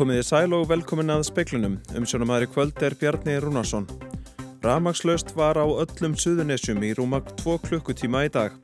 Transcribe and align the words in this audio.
Komiði 0.00 0.22
sæl 0.24 0.54
og 0.56 0.62
velkomin 0.70 1.12
að 1.12 1.26
speiklunum. 1.28 1.74
Umsjónum 1.92 2.30
aðri 2.32 2.46
kvöld 2.48 2.78
er 2.86 2.94
Bjarni 2.96 3.34
Rúnarsson. 3.44 3.84
Ramagslaust 4.64 5.34
var 5.36 5.60
á 5.60 5.66
öllum 5.68 6.14
suðunessjum 6.16 6.80
í 6.88 6.94
rúmag 6.96 7.26
2 7.42 7.58
klukkutíma 7.66 8.22
í 8.24 8.30
dag. 8.32 8.54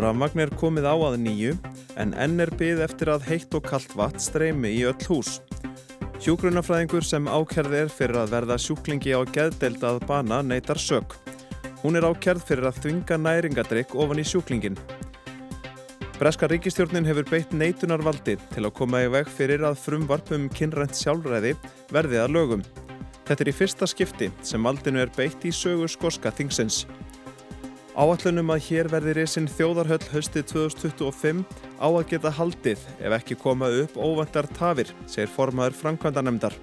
Ramagn 0.00 0.40
er 0.46 0.52
komið 0.56 0.88
á 0.88 0.96
að 0.96 1.18
nýju 1.26 1.58
en 2.00 2.14
enn 2.16 2.40
er 2.40 2.48
byggð 2.56 2.80
eftir 2.86 3.12
að 3.12 3.28
heitt 3.28 3.52
og 3.58 3.68
kallt 3.68 3.92
vatn 4.00 4.24
streymi 4.30 4.70
í 4.78 4.86
öll 4.88 5.04
hús. 5.10 5.42
Hjúgrunafræðingur 6.24 7.04
sem 7.04 7.28
ákerð 7.28 7.76
er 7.82 7.92
fyrir 7.92 8.22
að 8.22 8.32
verða 8.38 8.56
sjúklingi 8.56 9.12
á 9.12 9.20
geðdelt 9.28 9.84
að 9.84 10.00
bana 10.08 10.40
neytar 10.40 10.80
sök. 10.80 11.18
Hún 11.82 12.00
er 12.00 12.08
ákerð 12.08 12.48
fyrir 12.48 12.70
að 12.72 12.80
þvinga 12.80 13.20
næringadrykk 13.28 13.92
ofan 13.92 14.24
í 14.24 14.26
sjúklingin. 14.32 14.80
Breska 16.18 16.48
ríkistjórnin 16.50 17.06
hefur 17.06 17.28
beitt 17.30 17.52
neitunarvaldi 17.54 18.32
til 18.50 18.64
að 18.66 18.72
koma 18.74 19.04
í 19.04 19.10
veg 19.14 19.28
fyrir 19.30 19.62
að 19.62 19.76
frumvarpum 19.78 20.48
kynrænt 20.50 20.98
sjálfræði 20.98 21.52
verði 21.94 22.18
að 22.18 22.32
lögum. 22.34 22.64
Þetta 23.28 23.44
er 23.44 23.50
í 23.52 23.54
fyrsta 23.54 23.86
skipti 23.86 24.28
sem 24.42 24.66
valdinu 24.66 24.98
er 25.04 25.12
beitt 25.14 25.46
í 25.46 25.52
sögu 25.54 25.86
skoska 25.86 26.32
þingsins. 26.34 26.80
Áallunum 27.94 28.50
að 28.50 28.66
hér 28.66 28.90
verði 28.90 29.14
reysinn 29.20 29.46
þjóðarhöll 29.46 30.10
hösti 30.10 30.42
2025 30.42 31.44
á 31.78 31.86
að 31.86 32.02
geta 32.10 32.34
haldið 32.34 32.82
ef 32.98 33.14
ekki 33.20 33.38
koma 33.38 33.70
upp 33.84 33.94
óvendar 33.94 34.50
tafir, 34.58 34.90
segir 35.06 35.30
formaður 35.30 35.78
framkvæmdanemdar. 35.84 36.56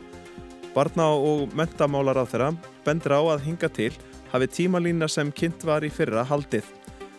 Barna 0.76 1.14
og 1.16 1.48
mentamálar 1.56 2.20
á 2.20 2.28
þeirra 2.28 2.52
bendur 2.84 3.16
á 3.16 3.22
að 3.38 3.48
hinga 3.48 3.72
til 3.72 3.94
hafi 4.34 4.52
tímalína 4.52 5.08
sem 5.08 5.32
kynnt 5.32 5.64
var 5.64 5.88
í 5.88 5.96
fyrra 5.96 6.28
haldið. 6.28 6.68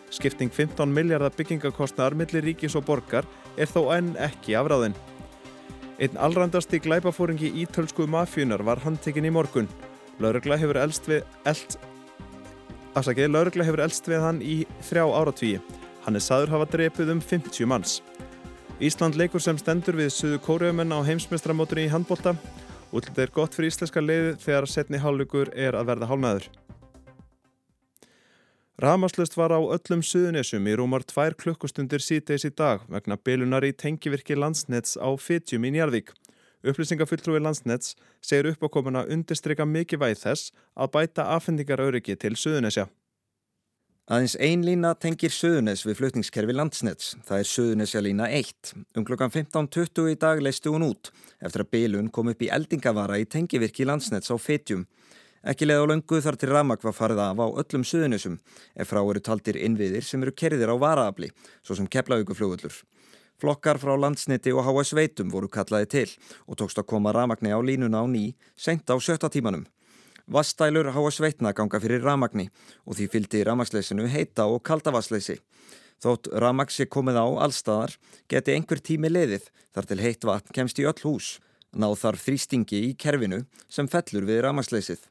Skipting 0.09 0.51
15 0.53 0.93
miljardar 0.93 1.33
byggingakostnar 1.35 2.15
millir 2.15 2.43
ríkis 2.45 2.75
og 2.79 2.85
borgar 2.87 3.25
er 3.57 3.67
þó 3.67 3.91
enn 3.97 4.13
ekki 4.23 4.55
afráðin. 4.55 4.95
Einn 5.99 6.17
allrandasti 6.21 6.79
glæpafóringi 6.79 7.49
ítölsku 7.63 8.07
mafjunar 8.07 8.63
var 8.63 8.79
handtekinn 8.83 9.25
í 9.25 9.33
morgun. 9.33 9.67
Laurugla 10.21 10.57
hefur 10.57 10.77
elst 10.77 11.07
við, 11.09 11.23
elst 11.45 11.79
við 14.07 14.21
hann 14.21 14.41
í 14.41 14.65
þrjá 14.85 15.05
áratvíi. 15.05 15.59
Hann 16.05 16.15
er 16.15 16.23
saður 16.23 16.53
hafa 16.55 16.69
drepið 16.71 17.11
um 17.17 17.21
50 17.21 17.65
manns. 17.67 18.01
Ísland 18.79 19.17
leikur 19.17 19.41
sem 19.41 19.57
stendur 19.57 19.97
við 19.97 20.13
suðu 20.13 20.37
kóriumenn 20.45 20.93
á 20.93 21.01
heimsmestramótunni 21.01 21.87
í 21.87 21.91
handbólta. 21.91 22.35
Útlitið 22.93 23.23
er 23.25 23.33
gott 23.33 23.57
fyrir 23.57 23.73
íslenska 23.73 23.99
leiði 24.01 24.37
þegar 24.39 24.69
setni 24.69 25.01
hálflugur 25.01 25.49
er 25.57 25.75
að 25.75 25.89
verða 25.89 26.09
hálnaður. 26.13 26.45
Ramaslust 28.77 29.33
var 29.33 29.49
á 29.49 29.57
öllum 29.57 30.03
suðunessum 30.05 30.67
í 30.69 30.75
rúmar 30.77 31.01
tvær 31.09 31.33
klukkustundir 31.33 32.03
síðdeis 32.03 32.43
í 32.45 32.51
dag 32.53 32.83
vegna 32.93 33.15
bylunar 33.17 33.65
í 33.65 33.71
tengivirki 33.73 34.37
landsnets 34.37 34.93
á 35.01 35.09
Fitjum 35.17 35.65
í 35.65 35.71
Njarðvík. 35.73 36.11
Upplýsingafulltrúi 36.61 37.41
landsnets 37.41 37.95
segir 38.21 38.51
uppákomuna 38.51 39.01
undirstryka 39.09 39.65
mikið 39.65 40.03
væð 40.03 40.21
þess 40.27 40.53
að 40.77 40.91
bæta 40.93 41.25
afhendingaröryggi 41.39 42.19
til 42.21 42.37
suðunesja. 42.37 42.85
Aðeins 44.13 44.37
ein 44.37 44.61
lína 44.61 44.93
tengir 44.93 45.33
Suðunes 45.33 45.81
við 45.83 45.97
flutningskerfi 45.97 46.53
landsnets. 46.53 47.15
Það 47.25 47.41
er 47.41 47.49
Suðunesja 47.49 48.03
lína 48.05 48.29
1. 48.29 48.75
Um 48.93 49.07
klokkan 49.09 49.33
15.20 49.33 50.13
í 50.13 50.19
dag 50.21 50.37
leistu 50.37 50.71
hún 50.71 50.85
út 50.85 51.09
eftir 51.41 51.65
að 51.65 51.73
bylun 51.73 52.13
kom 52.13 52.29
upp 52.29 52.45
í 52.45 52.53
eldingavara 52.53 53.17
í 53.17 53.25
tengivirki 53.25 53.89
landsnets 53.89 54.29
á 54.29 54.37
Fitjum. 54.37 54.85
Ekki 55.47 55.63
leið 55.63 55.79
á 55.79 55.85
löngu 55.87 56.17
þar 56.19 56.35
til 56.35 56.49
Ramak 56.51 56.81
var 56.83 56.91
farið 56.91 57.21
af 57.23 57.39
á 57.39 57.47
öllum 57.61 57.83
suðunusum 57.87 58.33
ef 58.75 58.89
frá 58.89 58.99
eru 58.99 59.21
taldir 59.23 59.55
innviðir 59.55 60.03
sem 60.03 60.19
eru 60.25 60.33
kerðir 60.35 60.67
á 60.67 60.75
varaafli, 60.75 61.29
svo 61.63 61.77
sem 61.77 61.87
keplauguflugullur. 61.87 62.75
Flokkar 63.39 63.79
frá 63.79 63.93
landsniti 63.95 64.51
og 64.51 64.67
háa 64.67 64.83
sveitum 64.83 65.31
voru 65.31 65.47
kallaði 65.47 65.87
til 65.93 66.11
og 66.51 66.59
tókst 66.59 66.81
að 66.81 66.89
koma 66.91 67.15
Ramakni 67.15 67.55
á 67.55 67.63
línuna 67.63 68.03
á 68.03 68.05
ný, 68.11 68.35
sent 68.59 68.91
á 68.91 68.99
sjötta 68.99 69.31
tímanum. 69.31 69.63
Vastælur 70.27 70.91
háa 70.91 71.11
sveitna 71.15 71.55
ganga 71.55 71.79
fyrir 71.79 72.03
Ramakni 72.03 72.49
og 72.83 72.99
því 72.99 73.07
fylgdi 73.15 73.47
Ramaksleysinu 73.47 74.11
heita 74.11 74.51
og 74.51 74.65
kaldavassleysi. 74.67 75.39
Þótt 76.03 76.27
Ramaksi 76.43 76.91
komið 76.91 77.23
á 77.23 77.27
allstaðar 77.47 77.95
geti 78.27 78.51
einhver 78.51 78.83
tími 78.83 79.07
leiðið 79.07 79.47
þar 79.71 79.87
til 79.87 80.03
heitt 80.03 80.27
vatn 80.27 80.51
kemst 80.51 80.83
í 80.83 80.91
öll 80.91 80.99
hús. 81.07 81.37
Náð 81.71 82.01
þarf 82.03 82.27
þrýstingi 82.27 82.89
í 82.89 82.95
kerfinu 82.99 83.45
sem 83.69 83.87
fellur 83.87 84.27
við 84.27 84.43
Ramaksleysið. 84.43 85.07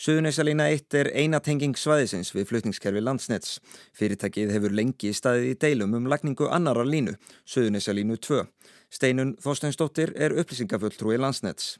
Suðunesalína 0.00 0.70
1 0.72 0.94
er 0.96 1.08
einatenging 1.12 1.74
svæðisins 1.76 2.30
við 2.32 2.46
flutningskerfi 2.48 3.00
landsnets. 3.04 3.58
Fyrirtækið 3.92 4.52
hefur 4.54 4.72
lengi 4.72 5.10
staðið 5.12 5.50
í 5.50 5.58
deilum 5.60 5.92
um 5.98 6.06
lagningu 6.08 6.48
annarar 6.48 6.88
línu, 6.88 7.18
Suðunesalínu 7.44 8.16
2. 8.16 8.46
Steinun 8.92 9.34
Þorsteinsdóttir 9.44 10.14
er 10.16 10.32
upplýsingafulltrúi 10.40 11.20
landsnets. 11.20 11.76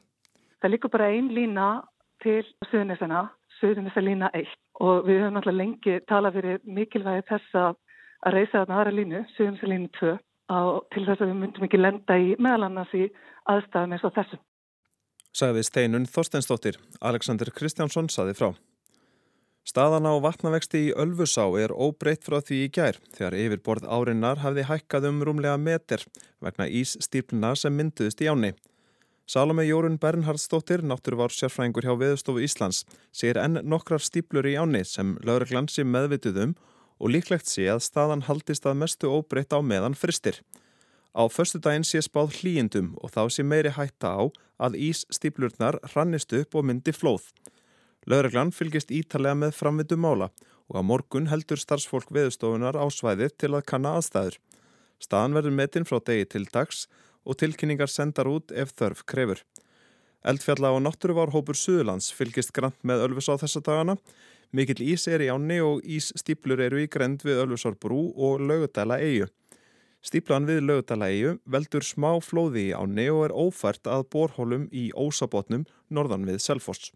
Það 0.61 0.75
líkur 0.75 0.93
bara 0.93 1.09
ein 1.09 1.33
lína 1.33 1.71
til 2.21 2.45
Suðunesana, 2.69 3.25
Suðunesalína 3.57 4.29
1 4.37 4.53
og 4.85 5.09
við 5.09 5.23
höfum 5.23 5.41
alltaf 5.41 5.57
lengi 5.57 5.99
talað 6.09 6.37
fyrir 6.37 6.63
mikilvægi 6.69 7.27
þess 7.33 7.59
að 7.65 7.75
reysa 8.37 8.61
þarna 8.61 8.79
aðra 8.79 8.97
línu, 8.99 9.25
Suðunesalínu 9.33 9.89
2 9.97 10.15
á, 10.53 10.59
til 10.93 11.05
þess 11.09 11.19
að 11.19 11.33
við 11.33 11.39
myndum 11.41 11.65
ekki 11.65 11.81
lenda 11.81 12.21
í 12.21 12.33
meðal 12.37 12.69
annars 12.69 12.93
í 12.93 13.07
aðstæðum 13.49 13.97
eins 13.97 14.05
og 14.05 14.13
þessum 14.21 14.45
sagði 15.33 15.65
Steinun 15.65 16.05
Þorsteinsdóttir. 16.05 16.77
Alexander 17.01 17.49
Kristjánsson 17.51 18.09
saði 18.13 18.37
frá. 18.37 18.53
Staðan 19.63 20.05
á 20.05 20.13
vatnavexti 20.19 20.89
í 20.89 20.93
Ölfusá 20.99 21.45
er 21.61 21.71
óbreytt 21.71 22.25
frá 22.27 22.41
því 22.43 22.57
í 22.65 22.71
gær 22.75 22.99
þegar 23.15 23.37
yfirborð 23.39 23.87
árinnar 23.87 24.41
hafði 24.43 24.67
hækkað 24.67 25.07
um 25.07 25.21
rúmlega 25.23 25.55
meter 25.57 26.03
vegna 26.43 26.67
ís 26.67 26.97
stípluna 26.99 27.53
sem 27.55 27.73
mynduðist 27.75 28.21
í 28.21 28.27
áni. 28.27 28.51
Salome 29.23 29.63
Jórun 29.63 29.95
Bernhardsdóttir, 30.03 30.83
náttúruvár 30.83 31.31
sérfræðingur 31.31 31.87
hjá 31.87 31.93
Veðustofu 31.95 32.43
Íslands, 32.43 32.81
segir 33.15 33.39
enn 33.39 33.61
nokkrar 33.63 34.03
stíplur 34.03 34.49
í 34.51 34.57
áni 34.59 34.83
sem 34.83 35.15
lauruglansi 35.23 35.87
meðvituðum 35.87 36.57
og 36.99 37.13
líklegt 37.15 37.47
sé 37.47 37.69
að 37.71 37.85
staðan 37.87 38.27
haldist 38.27 38.67
að 38.67 38.81
mestu 38.83 39.07
óbreytt 39.07 39.55
á 39.55 39.63
meðan 39.63 39.95
fristir. 39.95 40.43
Á 41.15 41.23
förstu 41.31 41.61
daginn 41.63 41.87
sé 41.87 42.01
spáð 42.03 42.41
hlýjendum 42.41 42.97
og 42.99 43.15
þá 43.15 43.21
sé 43.31 43.47
meiri 43.47 43.71
hætta 43.71 44.11
á 44.11 44.21
að 44.63 44.79
ísstíplurnar 44.89 45.79
hrannist 45.91 46.33
upp 46.39 46.55
og 46.55 46.67
myndi 46.69 46.95
flóð. 46.95 47.27
Lögreglan 48.09 48.51
fylgist 48.55 48.91
ítalega 48.91 49.35
með 49.39 49.55
framvindu 49.59 49.97
mála 49.99 50.31
og 50.71 50.79
á 50.79 50.81
morgun 50.83 51.29
heldur 51.31 51.59
starfsfólk 51.59 52.11
veðustofunar 52.15 52.79
á 52.79 52.85
svæðið 52.91 53.35
til 53.39 53.53
að 53.53 53.67
kanna 53.69 53.97
aðstæður. 53.99 54.39
Staðan 55.03 55.35
verður 55.37 55.57
metinn 55.59 55.87
frá 55.87 55.99
degi 55.99 56.27
til 56.33 56.45
dags 56.51 56.87
og 57.23 57.39
tilkynningar 57.39 57.91
sendar 57.91 58.29
út 58.31 58.51
ef 58.51 58.73
þörf 58.75 59.03
krefur. 59.07 59.43
Eldfjalla 60.23 60.71
á 60.71 60.79
náttúruvár 60.79 61.33
hópur 61.35 61.57
Suðurlands 61.59 62.11
fylgist 62.15 62.53
grant 62.55 62.79
með 62.87 63.03
Ölfus 63.09 63.27
á 63.27 63.35
þessa 63.35 63.59
dagana. 63.63 63.97
Mikill 64.55 64.83
ís 64.85 65.07
er 65.11 65.23
í 65.25 65.31
áni 65.31 65.59
og 65.63 65.83
ísstíplur 65.83 66.61
eru 66.63 66.79
í 66.79 66.87
grend 66.87 67.25
við 67.27 67.41
Ölfusárbrú 67.43 68.13
og 68.15 68.43
lögudæla 68.43 69.01
eigu. 69.03 69.27
Stíplan 70.03 70.43
við 70.49 70.65
lögutalægju 70.67 71.37
veldur 71.47 71.85
smá 71.87 72.09
flóði 72.19 72.67
í 72.69 72.75
áni 72.75 73.07
og 73.13 73.21
er 73.29 73.33
ófært 73.33 73.87
að 73.87 74.09
borhólum 74.11 74.67
í 74.75 74.89
ósabotnum 74.91 75.63
norðan 75.87 76.27
við 76.27 76.41
Selfoss. 76.43 76.91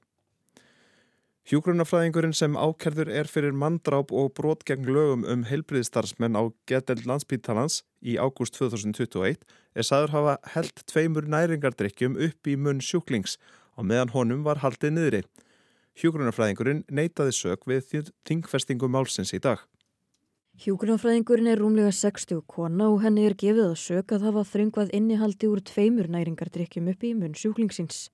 Hjúgrunafræðingurinn 1.48 2.36
sem 2.36 2.58
ákerður 2.60 3.08
er 3.08 3.30
fyrir 3.32 3.54
manndráp 3.56 4.10
og 4.12 4.34
brot 4.36 4.66
gegn 4.68 4.90
lögum 4.92 5.24
um 5.24 5.46
heilbriðstarfsmenn 5.48 6.36
á 6.36 6.52
Getell 6.68 7.06
landspítalans 7.08 7.86
í 8.04 8.18
ágúst 8.20 8.58
2021 8.60 9.40
er 9.72 9.88
saður 9.88 10.12
hafa 10.12 10.34
held 10.58 10.84
tveimur 10.92 11.30
næringardrykkjum 11.32 12.20
upp 12.28 12.52
í 12.52 12.58
munn 12.60 12.84
sjúklings 12.84 13.38
og 13.80 13.88
meðan 13.88 14.12
honum 14.12 14.44
var 14.44 14.60
haldið 14.60 14.98
niðri. 14.98 15.24
Hjúgrunafræðingurinn 15.96 16.84
neytaði 16.92 17.40
sög 17.40 17.64
við 17.72 18.12
þingfestingu 18.28 18.92
málsins 18.92 19.32
í 19.32 19.40
dag. 19.40 19.64
Hjúgrunafræðingurinn 20.58 21.52
er 21.52 21.60
rúmlega 21.62 21.92
60 21.94 22.40
kona 22.50 22.88
og 22.90 23.04
henni 23.04 23.28
er 23.28 23.36
gefið 23.38 23.68
að 23.68 23.76
sög 23.78 24.14
að 24.16 24.24
hafa 24.26 24.42
þröngvað 24.50 24.94
innihaldi 24.98 25.50
úr 25.52 25.60
tveimur 25.62 26.08
næringardrykkjum 26.10 26.88
upp 26.90 27.04
í 27.06 27.12
munn 27.14 27.36
sjúklingsins. 27.38 28.08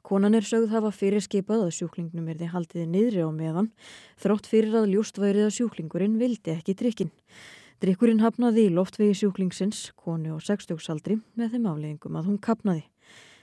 Konan 0.00 0.32
er 0.32 0.46
sögð 0.48 0.72
hafa 0.72 0.88
fyrir 0.96 1.20
skipað 1.20 1.66
að 1.66 1.74
sjúklingnum 1.76 2.30
erði 2.32 2.48
haldiði 2.48 2.86
niðri 2.94 3.26
á 3.28 3.28
meðan, 3.36 3.68
þrótt 4.16 4.48
fyrir 4.48 4.78
að 4.80 4.88
ljúst 4.94 5.20
værið 5.20 5.50
að 5.50 5.52
sjúklingurinn 5.58 6.16
vildi 6.22 6.54
ekki 6.54 6.76
drikkin. 6.80 7.12
Drikkurinn 7.84 8.24
hafnaði 8.24 8.70
í 8.70 8.72
loftvegi 8.72 9.18
sjúklingsins, 9.20 9.90
konu 9.92 10.38
og 10.38 10.40
60-saldri, 10.48 11.18
með 11.36 11.58
þeim 11.58 11.68
afleggingum 11.74 12.16
að 12.16 12.32
hún 12.32 12.40
kapnaði. 12.40 12.86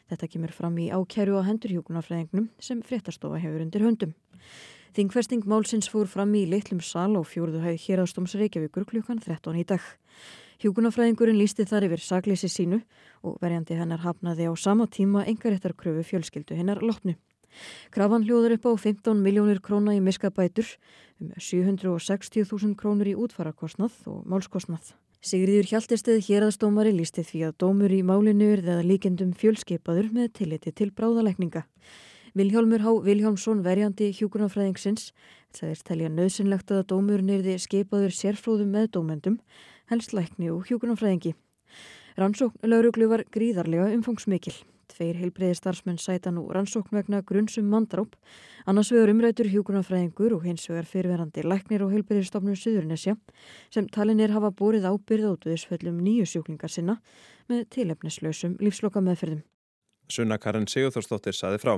Þetta 0.09 0.31
kemur 0.33 0.57
fram 0.57 0.81
í 0.81 0.89
ákjæru 0.89 1.37
á 1.37 1.45
hendur 1.45 1.77
hjúgrunafræðingnum 1.77 2.49
sem 2.57 2.81
fréttastofa 2.81 3.37
hefur 3.45 3.61
undir 3.61 3.85
höndum. 3.85 4.17
Þingfesting 4.97 5.45
málsins 5.45 5.85
fór 5.91 6.07
fram 6.09 6.31
í 6.33 6.47
litlum 6.49 6.79
sal 6.81 7.13
og 7.19 7.27
fjórðu 7.29 7.59
hæð 7.61 7.75
hérastóms 7.83 8.33
Reykjavíkur 8.39 8.87
klukkan 8.89 9.19
13 9.21 9.59
í 9.61 9.65
dag. 9.69 9.83
Hjúkunafræðingurinn 10.59 11.37
lísti 11.37 11.67
þar 11.69 11.85
yfir 11.87 12.01
sagleysi 12.01 12.49
sínu 12.49 12.79
og 13.21 13.37
verjandi 13.43 13.77
hennar 13.77 14.01
hafnaði 14.01 14.49
á 14.49 14.53
sama 14.57 14.89
tíma 14.89 15.27
engaréttarkröfu 15.29 16.01
fjölskyldu 16.09 16.57
hennar 16.57 16.81
lotnu. 16.81 17.13
Krafan 17.93 18.25
hljóður 18.25 18.57
upp 18.57 18.65
á 18.65 18.73
15 18.81 19.21
miljónir 19.21 19.61
króna 19.61 19.93
í 19.93 20.01
miskabætur, 20.01 20.67
um 21.21 21.31
760.000 21.37 22.75
krónur 22.79 23.13
í 23.13 23.15
útfarakostnað 23.15 23.93
og 24.09 24.25
málskostnað. 24.25 24.95
Sigriður 25.21 25.67
Hjaltesteð 25.69 26.21
héraðstómari 26.25 26.93
lísti 26.95 27.25
því 27.27 27.45
að 27.49 27.57
dómur 27.61 27.93
í 27.93 28.01
málinu 28.07 28.53
er 28.55 28.61
eða 28.63 28.85
líkendum 28.87 29.33
fjölskeipaður 29.37 30.13
með 30.15 30.31
tilliti 30.39 30.71
til 30.71 30.93
bráðalækninga. 30.95 31.65
Viljálmur 32.37 32.83
Há 32.85 32.91
Viljálmsson 33.01 33.63
verjandi 33.65 34.11
hjúkunarfræðingsins 34.13 35.11
sagðist 35.55 35.85
telja 35.87 36.09
nöðsynlegt 36.13 36.69
að 36.73 36.83
dómurinn 36.91 37.31
erði 37.39 37.55
skeipaður 37.57 38.13
sérfróðum 38.13 38.73
með 38.75 38.91
dómendum, 38.97 39.39
helst 39.89 40.13
lækni 40.13 40.51
og 40.53 40.67
hjúkunarfræðingi. 40.69 41.33
Rannsókn 42.19 42.69
lauruglu 42.69 43.07
var 43.09 43.23
gríðarlega 43.33 43.89
umfangsmikil. 43.95 44.53
Tveir 44.89 45.17
heilbreyði 45.21 45.57
starfsmenn 45.57 45.99
sæta 46.01 46.31
nú 46.33 46.47
rannsókn 46.53 46.97
vegna 46.97 47.21
grunnsum 47.25 47.67
mandráp, 47.69 48.15
annars 48.65 48.89
vegar 48.93 49.11
umrætur 49.13 49.49
hjúkunarfræðingur 49.49 50.33
og 50.37 50.45
hins 50.45 50.65
vegar 50.69 50.89
fyrirverandi 50.89 51.45
læknir 51.45 51.85
og 51.85 51.93
heilbreyðistofnun 51.93 52.57
Suðurnesja 52.57 53.15
sem 53.73 53.87
talinir 53.89 54.33
hafa 54.33 54.49
búrið 54.49 54.89
ábyrð 54.89 55.29
átuðisföllum 55.33 56.01
nýju 56.01 56.25
sjúklingar 56.33 56.73
sinna 56.73 56.97
með 57.49 57.67
tilefnislausum 57.77 58.57
lífsloka 58.61 59.01
meðferðum. 59.05 59.45
Sunna 60.09 60.39
Karin 60.41 60.65
Sigurþórsdóttir 60.65 61.37
saði 61.37 61.61
frá. 61.61 61.77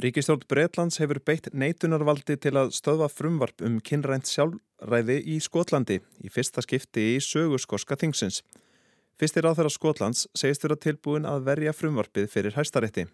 Ríkistjórn 0.00 0.46
Breitlands 0.48 0.96
hefur 1.02 1.20
beitt 1.20 1.50
neitunarvaldi 1.52 2.38
til 2.40 2.54
að 2.56 2.70
stöðva 2.72 3.10
frumvarp 3.12 3.60
um 3.66 3.76
kynrænt 3.84 4.30
sjálfræði 4.30 5.18
í 5.34 5.36
Skotlandi 5.44 5.98
í 6.24 6.30
fyrsta 6.32 6.64
skipti 6.64 7.10
í 7.12 7.18
sögurskoska 7.20 7.98
þingsins. 8.00 8.40
Fyrstir 9.20 9.44
á 9.44 9.52
þeirra 9.52 9.70
Skotlands 9.70 10.24
segist 10.32 10.64
vera 10.64 10.78
tilbúin 10.80 11.28
að 11.28 11.44
verja 11.50 11.74
frumvarpið 11.76 12.30
fyrir 12.32 12.56
hæstarétti. 12.56 13.04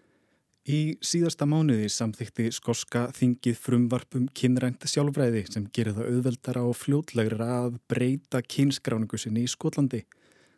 Í 0.69 0.95
síðasta 1.03 1.47
mánuði 1.49 1.89
samþykti 1.91 2.47
skoska 2.55 3.07
þingið 3.17 3.59
frumvarp 3.59 4.15
um 4.15 4.29
kynrænt 4.31 4.87
sjálfræði 4.87 5.45
sem 5.49 5.67
gerir 5.75 5.97
það 5.97 6.13
auðveldara 6.13 6.63
og 6.63 6.77
fljótlegra 6.79 7.47
að 7.65 7.77
breyta 7.91 8.41
kynskráningu 8.45 9.19
sinni 9.19 9.43
í 9.43 9.51
Skotlandi. 9.51 10.05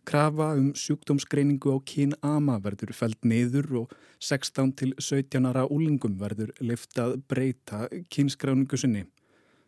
Krafa 0.04 0.56
um 0.58 0.72
sjúkdómsgreiningu 0.74 1.70
á 1.70 1.78
kyn-ama 1.86 2.58
verður 2.64 2.90
fælt 2.98 3.22
niður 3.22 3.68
og 3.84 3.92
16 4.18 4.72
til 4.80 4.94
17 4.98 5.46
ára 5.46 5.68
úlingum 5.70 6.16
verður 6.18 6.56
liftað 6.58 7.20
breyta 7.30 7.86
kynskráningu 8.10 8.80
sinni. 8.82 9.06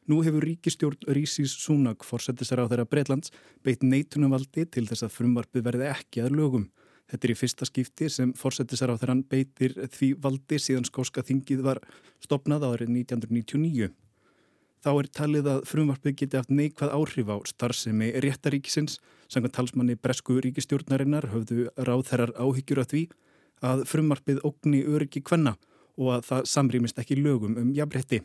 Nú 0.10 0.24
hefur 0.26 0.44
ríkistjórn 0.44 1.06
Rísis 1.16 1.54
Súnag 1.56 2.02
fórsetisar 2.04 2.60
á 2.60 2.68
þeirra 2.68 2.90
Breitlands 2.90 3.32
beitt 3.64 3.86
neitunumvaldi 3.86 4.66
til 4.66 4.88
þess 4.90 5.06
að 5.06 5.14
frumvarpið 5.20 5.68
verði 5.70 5.92
ekki 5.94 6.26
að 6.26 6.36
lögum. 6.42 6.66
Þetta 7.08 7.28
er 7.28 7.34
í 7.36 7.38
fyrsta 7.38 7.68
skipti 7.70 8.10
sem 8.10 8.34
fórsetisar 8.34 8.92
á 8.92 8.98
þeirran 8.98 9.24
beitir 9.30 9.78
því 9.94 10.16
valdi 10.24 10.60
síðan 10.60 10.90
skóska 10.90 11.24
þingið 11.24 11.62
var 11.70 11.80
stopnað 12.26 12.66
árið 12.72 12.92
1999. 12.98 13.94
Þá 14.84 14.90
er 14.92 15.08
talið 15.16 15.46
að 15.48 15.62
frumvarpið 15.70 16.16
geti 16.20 16.40
haft 16.40 16.50
neikvað 16.52 16.92
áhrif 16.92 17.30
á 17.32 17.38
starfsemi 17.48 18.10
réttaríkisins. 18.24 18.98
Sangan 19.32 19.54
talsmanni 19.56 19.96
Bresku 19.96 20.42
ríkistjórnarinnar 20.44 21.30
höfðu 21.32 21.70
ráð 21.80 22.02
þerrar 22.10 22.34
áhyggjur 22.36 22.82
að 22.84 22.90
því 22.92 23.04
að 23.64 23.84
frumvarpið 23.88 24.42
ógni 24.44 24.82
öryggi 24.84 25.22
kvenna 25.24 25.56
og 25.96 26.10
að 26.18 26.26
það 26.28 26.50
samrýmist 26.52 27.00
ekki 27.00 27.16
lögum 27.16 27.56
um 27.62 27.70
jafnrétti. 27.72 28.20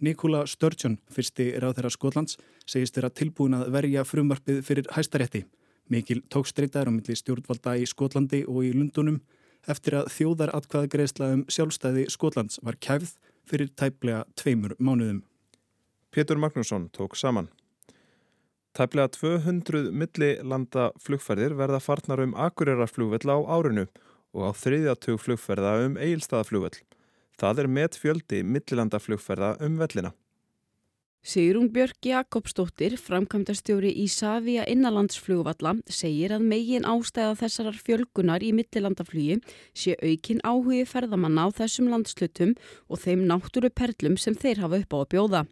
Nikola 0.00 0.44
Sturgeon, 0.46 1.00
fyrsti 1.10 1.50
ráð 1.60 1.80
þeirra 1.80 1.90
Skotlands, 1.92 2.38
segist 2.70 2.94
þeirra 2.94 3.10
tilbúin 3.10 3.58
að 3.58 3.72
verja 3.74 4.04
frumvarpið 4.06 4.62
fyrir 4.64 4.88
hæstarétti. 4.94 5.42
Mikil 5.90 6.22
tókstreita 6.30 6.84
er 6.84 6.88
á 6.88 6.94
milli 6.94 7.16
stjórnvalda 7.18 7.74
í 7.82 7.88
Skotlandi 7.90 8.44
og 8.46 8.62
í 8.64 8.70
Lundunum 8.76 9.18
eftir 9.68 9.98
að 9.98 10.12
þjóðar 10.14 10.54
atkvaðagreðsla 10.60 11.32
um 11.34 11.42
sjálfstæði 11.50 12.06
Skotlands 12.14 12.62
var 12.62 12.78
kæfð 12.78 13.16
fyrir 13.50 13.74
tæplega 13.74 14.22
tveimur 14.38 14.78
mánuðum. 14.78 15.24
Pétur 16.10 16.36
Magnússon 16.36 16.90
tók 16.90 17.14
saman. 17.14 17.48
Tæplega 18.74 19.08
200 19.14 19.92
millilanda 19.94 20.88
flugferðir 20.98 21.52
verða 21.54 21.78
farnar 21.78 22.22
um 22.24 22.32
akureyra-flugvell 22.34 23.30
á 23.30 23.38
árinu 23.46 23.84
og 24.34 24.42
á 24.42 24.50
þriðjatug 24.50 25.20
flugferða 25.22 25.76
um 25.84 25.94
eigilstaðaflugvell. 25.94 26.80
Það 27.38 27.62
er 27.62 27.68
met 27.76 27.98
fjöldi 27.98 28.40
millilanda 28.42 28.98
flugferða 28.98 29.52
um 29.62 29.78
vellina. 29.78 30.10
Sigrún 31.22 31.68
Björk 31.70 32.02
Jakobsdóttir, 32.02 32.96
framkvæmdastjóri 32.98 33.92
í 34.02 34.08
Savia 34.10 34.64
innanlandsflugvalla, 34.66 35.76
segir 35.86 36.34
að 36.34 36.46
megin 36.48 36.88
ástæða 36.88 37.36
þessarar 37.44 37.78
fjölgunar 37.86 38.42
í 38.42 38.50
millilandaflugi 38.56 39.38
sé 39.76 39.94
aukin 40.00 40.42
áhugi 40.42 40.82
ferðamanna 40.88 41.46
á 41.46 41.48
þessum 41.60 41.92
landslutum 41.92 42.56
og 42.88 43.04
þeim 43.04 43.28
náttúru 43.30 43.70
perlum 43.70 44.16
sem 44.18 44.34
þeir 44.34 44.64
hafa 44.64 44.82
upp 44.82 44.96
á 44.96 44.98
að 45.04 45.10
bjóða. 45.14 45.44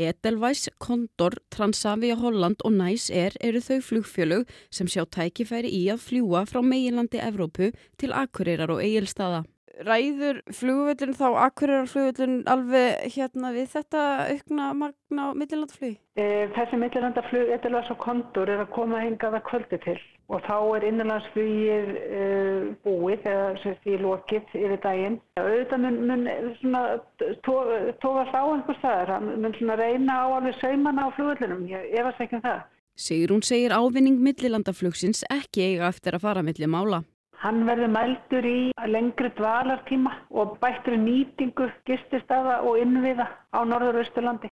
Edelweiss, 0.00 0.70
Condor, 0.78 1.36
Transavia 1.50 2.16
Holland 2.16 2.64
og 2.64 2.72
Nice 2.72 3.12
Air 3.12 3.36
eru 3.40 3.60
þau 3.60 3.80
flugfjölug 3.84 4.52
sem 4.70 4.88
sjá 4.88 5.04
tækifæri 5.04 5.68
í 5.68 5.82
að 5.92 6.04
fljúa 6.06 6.46
frá 6.48 6.62
meginlandi 6.64 7.20
Evrópu 7.20 7.72
til 8.00 8.14
Akureyrar 8.16 8.72
og 8.72 8.80
Egilstaða. 8.84 9.44
Ræður 9.80 10.42
flugvöldin 10.52 11.14
þá 11.16 11.26
Akureyrar 11.46 11.88
flugvöldin 11.88 12.42
alveg 12.50 13.06
hérna 13.14 13.52
við 13.54 13.70
þetta 13.72 14.02
aukna 14.28 14.72
magna 14.76 15.28
á 15.32 15.36
millilandaflugi? 15.38 15.96
E, 16.20 16.26
þessi 16.52 16.80
millilandaflug 16.80 17.52
Edelweiss 17.56 17.92
og 17.94 18.00
Condor 18.02 18.52
er 18.52 18.66
að 18.66 18.74
koma 18.76 19.00
hingað 19.00 19.38
að 19.38 19.46
kvöldi 19.48 19.80
til 19.86 20.00
og 20.32 20.40
þá 20.46 20.56
er 20.76 20.86
innanlandsflugið 20.88 21.88
uh, 22.00 22.68
búið 22.86 23.26
eða 23.28 23.72
því 23.82 23.96
lokið 24.00 24.54
yfir 24.56 24.78
daginn. 24.84 25.18
Auðvitað 25.40 25.82
mun, 25.84 25.98
mun 26.08 26.28
tókast 27.44 28.36
á 28.36 28.42
einhver 28.42 28.78
staðar, 28.78 29.14
mun 29.20 29.56
svona 29.58 29.76
reyna 29.80 30.22
á 30.24 30.26
alveg 30.38 30.56
sauman 30.60 31.02
á 31.02 31.06
flugvöldunum, 31.16 31.66
ég 31.68 31.92
efast 32.00 32.24
ekki 32.24 32.38
um 32.40 32.46
það. 32.46 32.62
Sigrún 33.02 33.44
segir 33.44 33.72
ávinning 33.72 34.20
millilandaflugsins 34.20 35.24
ekki 35.32 35.72
eiga 35.72 35.88
eftir 35.88 36.16
að 36.16 36.24
fara 36.28 36.44
millir 36.44 36.70
mála. 36.70 37.02
Hann 37.42 37.64
verður 37.66 37.90
mældur 37.90 38.46
í 38.46 38.58
lengri 38.86 39.32
dvalartíma 39.34 40.12
og 40.38 40.60
bættur 40.62 40.94
nýtingu 40.94 41.66
gististaða 41.88 42.60
og 42.62 42.78
innviða 42.78 43.26
á 43.50 43.58
Norður-Östurlandi. 43.66 44.46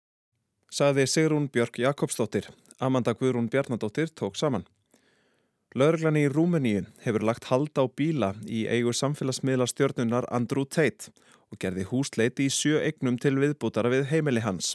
Saði 0.74 1.06
Sigrún 1.06 1.46
Björk 1.54 1.78
Jakobsdóttir. 1.84 2.48
Amanda 2.82 3.14
Guðrún 3.14 3.50
Bjarnadóttir 3.54 4.10
tók 4.10 4.40
saman. 4.42 4.66
Lörglan 5.78 6.18
í 6.18 6.26
Rúmeníu 6.34 6.88
hefur 7.04 7.28
lagt 7.30 7.46
hald 7.52 7.78
á 7.78 7.86
bíla 7.86 8.32
í 8.50 8.64
eigu 8.66 8.90
samfélagsmiðla 8.90 9.70
stjórnunar 9.70 10.26
Andrew 10.34 10.66
Tate 10.66 11.14
og 11.54 11.62
gerði 11.62 11.86
húsleit 11.92 12.42
í 12.42 12.50
sjö 12.50 12.82
eignum 12.82 13.22
til 13.22 13.36
viðbútara 13.38 13.94
við 13.94 14.10
heimili 14.10 14.42
hans. 14.42 14.74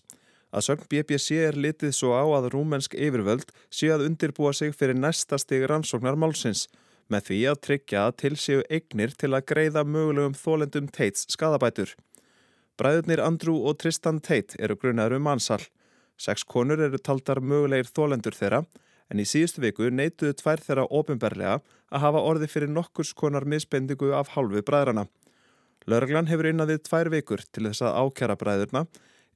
Að 0.54 0.68
sögn 0.68 0.86
BBC 0.86 1.42
er 1.48 1.58
litið 1.58 1.90
svo 1.98 2.14
á 2.14 2.22
að 2.38 2.52
rúmensk 2.54 2.94
yfirvöld 2.94 3.50
sé 3.74 3.90
að 3.90 4.06
undirbúa 4.06 4.54
sig 4.54 4.70
fyrir 4.70 4.94
næsta 4.94 5.34
stig 5.42 5.66
rannsóknar 5.66 6.14
málsins 6.14 6.68
með 7.12 7.28
því 7.28 7.38
að 7.50 7.60
tryggja 7.66 8.02
að 8.08 8.16
til 8.22 8.34
séu 8.40 8.64
eignir 8.72 9.14
til 9.18 9.32
að 9.34 9.46
greiða 9.50 9.84
mögulegum 9.84 10.36
þólendum 10.38 10.88
Tates 10.92 11.26
skadabætur. 11.32 11.94
Bræðurnir 12.80 13.22
Andrew 13.22 13.60
og 13.68 13.78
Tristan 13.78 14.18
Tate 14.18 14.58
eru 14.58 14.74
grunnaður 14.74 15.20
um 15.20 15.28
ansal. 15.30 15.60
Seks 16.18 16.42
konur 16.46 16.80
eru 16.82 16.98
taldar 16.98 17.40
mögulegir 17.42 17.90
þólendur 17.90 18.34
þeirra 18.34 18.64
en 19.12 19.20
í 19.20 19.26
síðustu 19.28 19.62
viku 19.62 19.90
neituðu 19.92 20.34
tvær 20.40 20.62
þeirra 20.64 20.88
ofinberlega 20.90 21.60
að 21.94 22.02
hafa 22.06 22.24
orði 22.30 22.48
fyrir 22.50 22.72
nokkurs 22.72 23.12
konar 23.14 23.46
misbendingu 23.46 24.10
af 24.16 24.32
hálfu 24.34 24.64
bræðrana. 24.66 25.06
Lörglan 25.86 26.30
hefur 26.30 26.48
innan 26.48 26.70
við 26.70 26.82
tvær 26.88 27.10
vikur 27.12 27.44
til 27.52 27.68
þess 27.68 27.84
að 27.84 27.98
ákjara 28.00 28.38
bræðurna 28.40 28.86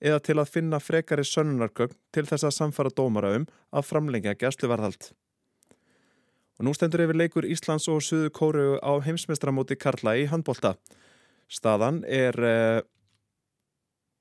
eða 0.01 0.19
til 0.25 0.39
að 0.39 0.53
finna 0.55 0.81
frekari 0.81 1.27
sönnunarkögn 1.27 1.99
til 2.15 2.27
þess 2.27 2.49
að 2.49 2.57
samfara 2.57 2.95
dómara 2.95 3.35
um 3.37 3.49
að 3.71 3.89
framlengja 3.91 4.39
gæsluvarðhald. 4.41 5.13
Og 6.59 6.67
nú 6.67 6.73
stendur 6.75 7.05
yfir 7.05 7.15
leikur 7.15 7.47
Íslands 7.47 7.87
og 7.87 8.00
Suðu 8.03 8.33
Kóru 8.35 8.79
á 8.83 8.93
heimsmeistramóti 9.07 9.77
Karla 9.79 10.17
í 10.19 10.25
handbólta. 10.27 10.73
Staðan 11.47 12.00
er, 12.03 12.35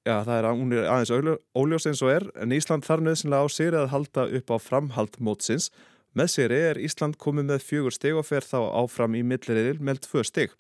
já 0.05 0.15
það 0.27 0.35
er, 0.35 0.49
aðeins 0.85 1.13
óljós 1.57 1.89
eins 1.89 2.03
og 2.05 2.13
er, 2.13 2.27
en 2.37 2.53
Ísland 2.53 2.85
þarf 2.85 3.07
nöðsynlega 3.07 3.41
á 3.41 3.47
sér 3.49 3.79
að 3.81 3.89
halda 3.95 4.27
upp 4.37 4.53
á 4.53 4.57
framhald 4.61 5.17
mótsins. 5.17 5.71
Með 6.13 6.31
séri 6.35 6.61
er 6.69 6.81
Ísland 6.81 7.17
komið 7.17 7.49
með 7.49 7.65
fjögur 7.65 7.97
steg 7.97 8.21
og 8.21 8.29
fer 8.29 8.45
þá 8.45 8.61
áfram 8.83 9.17
í 9.17 9.25
millirriðil 9.25 9.81
með 9.81 10.05
tvö 10.05 10.21
steg. 10.29 10.53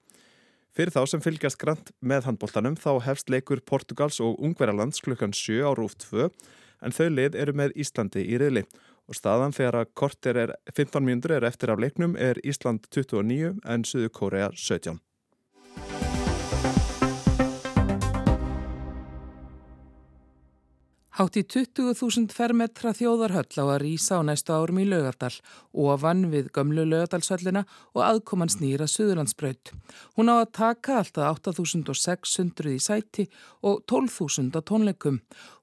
Fyrir 0.73 0.93
þá 0.93 1.01
sem 1.13 1.21
fylgjast 1.21 1.61
grant 1.61 1.93
með 2.01 2.25
handbóltanum 2.25 2.75
þá 2.77 3.05
hefst 3.05 3.29
leikur 3.29 3.61
Portugals 3.61 4.17
og 4.21 4.41
Ungverjalands 4.41 5.01
klukkan 5.05 5.33
7 5.33 5.61
á 5.61 5.71
rúf 5.77 5.93
2 6.09 6.27
en 6.85 6.93
þau 6.93 7.07
lið 7.09 7.37
eru 7.37 7.53
með 7.57 7.73
Íslandi 7.81 8.25
í 8.25 8.37
riðli 8.37 8.65
og 9.07 9.15
staðan 9.15 9.55
þegar 9.55 9.81
að 9.81 9.91
kortir 9.97 10.39
er 10.43 10.55
15 10.75 11.03
mínútur 11.03 11.37
er 11.37 11.47
eftir 11.47 11.71
af 11.71 11.81
leiknum 11.81 12.15
er 12.19 12.39
Ísland 12.43 12.87
29 12.91 13.55
en 13.63 13.87
Suðu 13.87 14.11
Kórea 14.13 14.51
17. 14.53 14.99
Hátt 21.17 21.33
í 21.33 21.41
20.000 21.49 22.29
fermetra 22.29 22.91
þjóðarhöll 22.93 23.49
á 23.57 23.65
að 23.65 23.79
rýsa 23.81 24.19
á 24.21 24.27
næstu 24.27 24.53
árum 24.53 24.77
í 24.77 24.83
Laugardal, 24.85 25.31
ofan 25.73 26.27
við 26.29 26.51
gömlu 26.53 26.83
Laugardalshöllina 26.85 27.63
og 27.97 28.03
aðkoman 28.05 28.53
snýra 28.53 28.85
Suðurlandsbraut. 28.85 29.71
Hún 30.13 30.29
á 30.29 30.45
að 30.45 30.51
taka 30.59 30.99
alltaf 30.99 31.41
8.600 31.41 32.69
í 32.69 32.77
sæti 32.77 33.25
og 33.65 33.81
12.000 33.89 34.53
á 34.53 34.61
tónleikum. 34.61 35.17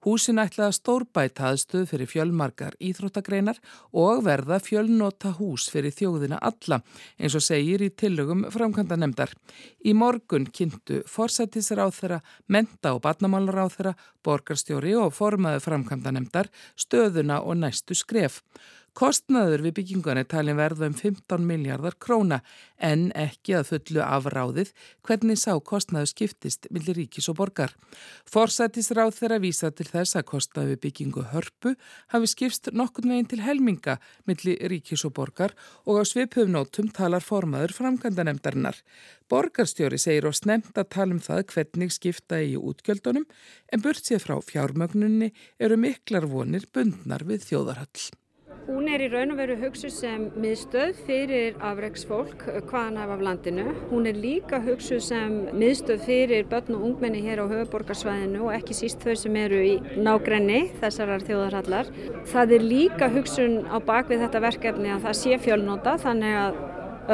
Húsin 0.05 0.43
ætlaða 0.43 0.75
stórbæta 0.75 1.47
aðstöð 1.53 1.87
fyrir 1.93 2.11
fjölmarkar 2.11 2.75
íþróttagreinar 2.83 3.63
og 3.95 4.25
verða 4.27 4.59
fjölnota 4.61 5.31
hús 5.39 5.69
fyrir 5.73 5.95
þjóðina 5.95 6.43
alla, 6.43 6.81
eins 7.17 7.39
og 7.39 7.47
segir 7.47 7.87
í 7.87 7.93
tillögum 7.95 8.43
framkvæmda 8.53 8.99
nefndar. 8.99 9.31
Í 9.87 9.95
morgun 9.95 10.51
kynntu 10.51 11.01
forsættisar 11.09 11.81
á 11.81 11.89
þeirra, 11.95 12.21
menta 12.51 12.93
og 12.99 13.01
batnamálar 13.07 13.65
á 13.65 13.67
þeirra, 13.71 13.95
borgarstjóri 14.25 14.93
og 14.99 15.15
form 15.15 15.44
formaði 15.45 15.61
framkvæmda 15.61 16.13
nefndar 16.15 16.49
stöðuna 16.81 17.43
og 17.45 17.59
næstu 17.61 17.95
skref. 17.95 18.41
Kostnaður 18.95 19.65
við 19.65 19.73
byggingunni 19.81 20.23
talin 20.31 20.55
verða 20.55 20.87
um 20.87 20.93
15 20.95 21.43
miljardar 21.43 21.97
króna 21.99 22.37
en 22.79 23.09
ekki 23.19 23.57
að 23.59 23.73
fullu 23.73 24.05
afráðið 24.07 24.71
hvernig 25.03 25.41
sá 25.43 25.51
kostnaðu 25.59 26.13
skiptist 26.13 26.69
millir 26.71 27.01
ríkis 27.01 27.27
og 27.33 27.41
borgar. 27.41 27.75
Forsættisráð 28.31 29.11
þeirra 29.19 29.41
vísa 29.43 29.73
til 29.75 29.89
þess 29.91 30.15
að 30.15 30.29
kostnaðu 30.31 30.77
við 30.77 30.81
byggingu 30.87 31.27
hörpu 31.33 31.75
hafi 32.15 32.31
skipst 32.37 32.71
nokkun 32.71 33.11
veginn 33.11 33.31
til 33.35 33.43
helminga 33.43 33.99
millir 34.31 34.63
ríkis 34.71 35.03
og 35.11 35.17
borgar 35.19 35.59
og 35.91 35.99
á 35.99 36.03
svipöfnótum 36.07 36.95
talar 36.95 37.27
formaður 37.27 37.75
framkvæmda 37.75 38.31
nefndarinnar. 38.31 38.79
Borgarstjóri 39.27 39.99
segir 39.99 40.31
og 40.31 40.39
snemt 40.39 40.79
að 40.79 40.93
tala 40.95 41.19
um 41.19 41.25
það 41.25 41.49
hvernig 41.51 41.99
skipta 41.99 42.39
í 42.39 42.55
útgjöldunum 42.55 43.27
en 43.75 43.83
burt 43.83 44.07
sér 44.07 44.23
frá 44.23 44.39
fjármögnunni 44.39 45.35
eru 45.59 45.83
miklar 45.83 46.31
vonir 46.31 46.71
bundnar 46.71 47.27
við 47.27 47.51
þjóðarhall. 47.51 48.15
Hún 48.65 48.87
er 48.89 49.03
í 49.05 49.11
raun 49.13 49.35
og 49.35 49.37
veru 49.37 49.59
hugsu 49.61 49.91
sem 49.93 50.23
miðstöð 50.41 50.95
fyrir 51.05 51.57
afreiksfólk 51.69 52.47
hvaðan 52.71 52.97
af 53.03 53.11
af 53.13 53.23
landinu. 53.27 53.65
Hún 53.91 54.07
er 54.09 54.17
líka 54.17 54.57
hugsu 54.65 55.03
sem 55.05 55.35
miðstöð 55.53 56.07
fyrir 56.07 56.47
börn 56.49 56.73
og 56.73 56.87
ungmenni 56.89 57.21
hér 57.27 57.43
á 57.45 57.47
höfuborgarsvæðinu 57.51 58.47
og 58.47 58.55
ekki 58.57 58.77
síst 58.79 59.05
þau 59.05 59.19
sem 59.21 59.37
eru 59.37 59.59
í 59.61 59.75
nágrenni 60.01 60.71
þessarar 60.81 61.27
þjóðarhallar. 61.27 61.91
Það 62.33 62.55
er 62.57 62.65
líka 62.65 63.11
hugsun 63.13 63.59
á 63.69 63.77
bakvið 63.85 64.25
þetta 64.25 64.43
verkefni 64.47 64.95
að 64.95 65.05
það 65.11 65.19
sé 65.21 65.39
fjölnóta 65.45 65.99
þannig 66.01 66.39
að 66.41 66.63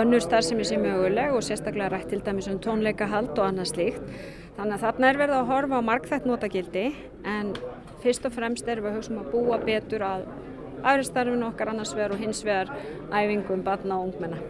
önnur 0.04 0.22
starfsemi 0.22 0.68
sé 0.70 0.78
möguleg 0.78 1.34
og 1.34 1.42
sérstaklega 1.42 1.90
rætt 1.96 2.12
til 2.14 2.22
dæmis 2.22 2.46
um 2.46 2.60
tónleikahald 2.62 3.34
og 3.34 3.48
annað 3.48 3.72
slíkt. 3.72 4.06
Þannig 4.54 4.78
að 4.78 4.86
þarna 4.86 5.10
er 5.10 5.20
verið 5.24 5.40
að 5.40 5.50
horfa 5.50 5.82
á 5.82 5.88
markþætt 5.90 6.30
notagildi 6.30 6.86
en 7.26 7.52
fyrst 8.04 8.30
og 8.30 8.38
fremst 8.38 8.70
erum 8.70 8.86
við 8.86 8.92
að 8.92 9.00
hugsa 9.00 9.14
um 9.16 9.20
að 9.24 9.34
búa 9.34 9.60
betur 9.66 10.06
að 10.06 10.30
aðristarfinu 10.82 11.48
okkar 11.50 11.72
annars 11.72 11.92
vegar 11.96 12.14
og 12.14 12.22
hins 12.22 12.42
vegar 12.46 12.72
æfingum, 13.12 13.64
batna 13.66 13.98
og 13.98 14.10
ungmenna. 14.10 14.40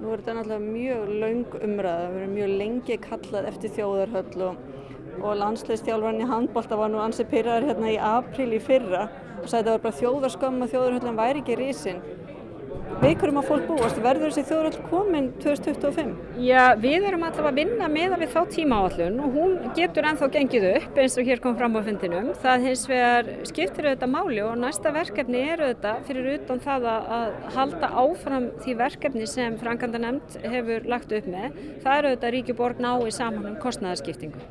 Nú 0.00 0.12
er 0.12 0.20
þetta 0.20 0.36
náttúrulega 0.36 0.72
mjög 0.74 1.12
laung 1.22 1.58
umræða, 1.64 2.08
við 2.12 2.22
erum 2.22 2.32
mjög 2.38 2.54
lengi 2.60 2.96
kallað 3.04 3.50
eftir 3.50 3.74
þjóðarhöll 3.78 4.42
og, 4.48 4.58
og 5.22 5.38
landsleistjálfarni 5.40 6.26
í 6.26 6.28
handbólta 6.28 6.78
var 6.80 6.92
nú 6.92 7.00
ansið 7.00 7.30
pyrraður 7.30 7.68
hérna 7.70 7.92
í 7.94 8.00
april 8.10 8.50
í 8.52 8.60
fyrra 8.60 9.06
og 9.40 9.46
sagði 9.48 9.60
að 9.60 9.64
það 9.64 9.72
var 9.72 9.84
bara 9.86 10.00
þjóðarskömm 10.00 10.64
að 10.64 10.74
þjóðarhöllin 10.74 11.20
væri 11.20 11.44
ekki 11.44 11.58
risinn. 11.60 12.02
Við 13.04 13.18
hverjum 13.20 13.36
að 13.36 13.48
fólk 13.50 13.64
búast, 13.68 13.98
verður 14.00 14.30
þessi 14.32 14.42
þjóðröld 14.48 14.76
komin 14.88 15.26
2025? 15.42 16.12
Já, 16.40 16.62
við 16.80 17.04
erum 17.10 17.26
alltaf 17.26 17.48
að 17.50 17.58
vinna 17.58 17.88
með 17.92 18.14
að 18.16 18.22
við 18.22 18.30
þá 18.32 18.38
tíma 18.54 18.78
áallun 18.80 19.18
og 19.20 19.36
hún 19.36 19.52
getur 19.76 20.08
ennþá 20.08 20.28
gengið 20.38 20.64
upp 20.70 21.00
eins 21.02 21.18
og 21.20 21.28
hér 21.28 21.42
kom 21.44 21.58
fram 21.58 21.76
á 21.76 21.84
fundinum. 21.84 22.30
Það 22.40 22.64
hins 22.64 22.86
vegar 22.88 23.28
skiptir 23.50 23.90
auðvitað 23.90 24.12
máli 24.14 24.40
og 24.46 24.56
næsta 24.62 24.94
verkefni 24.96 25.44
er 25.44 25.66
auðvitað 25.66 26.02
fyrir 26.08 26.32
utan 26.38 26.64
það 26.64 26.90
að 26.94 27.38
halda 27.58 27.94
áfram 28.06 28.50
því 28.64 28.80
verkefni 28.80 29.28
sem 29.34 29.60
Frankanda 29.60 30.00
nefnd 30.00 30.40
hefur 30.54 30.92
lagt 30.94 31.12
upp 31.12 31.32
með. 31.36 31.64
Það 31.84 31.98
er 31.98 32.08
auðvitað 32.08 32.38
Ríkjuborg 32.38 32.80
nái 32.80 33.12
saman 33.12 33.50
um 33.52 33.60
kostnæðarskiptingu. 33.60 34.48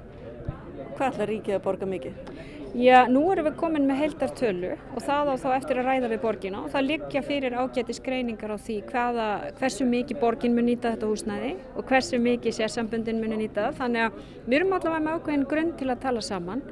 Hvað 0.94 1.08
ætlar 1.10 1.34
Ríkið 1.34 1.58
að 1.58 1.66
borga 1.66 1.90
mikið? 1.90 2.62
Já, 2.74 3.04
nú 3.06 3.28
erum 3.30 3.46
við 3.46 3.58
komin 3.62 3.84
með 3.86 4.00
heildartölu 4.00 4.70
og 4.74 5.04
það 5.06 5.28
á 5.30 5.36
þá 5.44 5.50
eftir 5.60 5.78
að 5.78 5.86
ræða 5.92 6.08
við 6.10 6.22
borgina 6.24 6.62
og 6.64 6.72
það 6.74 6.88
liggja 6.88 7.22
fyrir 7.22 7.54
ágæti 7.54 7.94
skreiningar 7.94 8.50
á 8.50 8.58
því 8.58 8.78
hvaða, 8.88 9.28
hversu 9.60 9.86
mikið 9.86 10.20
borgin 10.24 10.56
mun 10.58 10.66
nýta 10.66 10.96
þetta 10.96 11.12
húsnæði 11.12 11.52
og 11.78 11.86
hversu 11.92 12.18
mikið 12.18 12.58
sérsambundin 12.58 13.22
mun 13.22 13.38
nýta 13.38 13.68
það. 13.68 13.78
Þannig 13.78 14.08
að 14.08 14.18
við 14.48 14.58
erum 14.58 14.74
allavega 14.80 15.04
með 15.06 15.20
ákveðin 15.20 15.46
grunn 15.54 15.72
til 15.78 15.92
að 15.94 16.02
tala 16.08 16.26
saman 16.26 16.66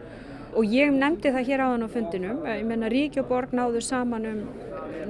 og 0.57 0.73
ég 0.73 0.97
nefndi 0.97 1.35
það 1.37 1.47
hér 1.51 1.65
áðan 1.67 1.85
á 1.85 1.89
fundinum. 1.93 2.41
Ég 2.49 2.65
menna 2.73 2.89
Rík 2.89 3.21
og 3.21 3.29
borg 3.29 3.53
náðu 3.53 3.85
saman 3.85 4.29
um 4.31 4.43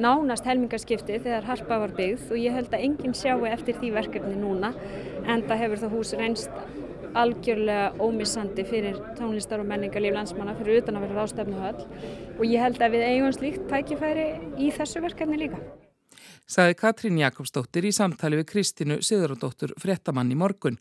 nánast 0.01 0.43
helmingarskipti 0.47 1.21
þegar 1.23 1.47
harpa 1.47 1.79
var 1.85 1.95
byggð 1.95 2.35
og 2.35 2.43
ég 2.43 2.59
held 2.59 2.75
að 2.75 2.85
enginn 2.89 3.15
sjáu 3.15 3.47
eftir 3.47 3.79
því 3.79 3.95
verkefni 3.95 4.35
núna 4.43 4.75
en 5.23 5.47
það 5.47 5.63
hefur 5.63 5.85
það 5.85 5.95
hús 5.95 6.15
reynst 6.19 6.80
algjörlega 7.17 7.91
ómissandi 8.01 8.65
fyrir 8.67 8.97
tónlistar 9.17 9.61
og 9.63 9.69
menningarlíf 9.69 10.15
landsmanna 10.15 10.55
fyrir 10.59 10.81
utan 10.81 10.97
að 10.97 11.07
vera 11.07 11.19
rástefnuhöll 11.21 11.85
og 12.37 12.43
ég 12.47 12.63
held 12.63 12.81
að 12.81 12.97
við 12.97 13.07
eigum 13.09 13.35
slíkt 13.35 13.69
tækifæri 13.71 14.27
í 14.61 14.71
þessu 14.75 15.03
verkefni 15.03 15.39
líka. 15.43 15.61
Saði 16.51 16.75
Katrín 16.75 17.19
Jakobsdóttir 17.21 17.85
í 17.87 17.93
samtali 17.95 18.41
við 18.41 18.49
Kristínu 18.49 18.97
Sigurðardóttur 19.05 19.71
fréttamann 19.79 20.33
í 20.33 20.37
morgun. 20.39 20.79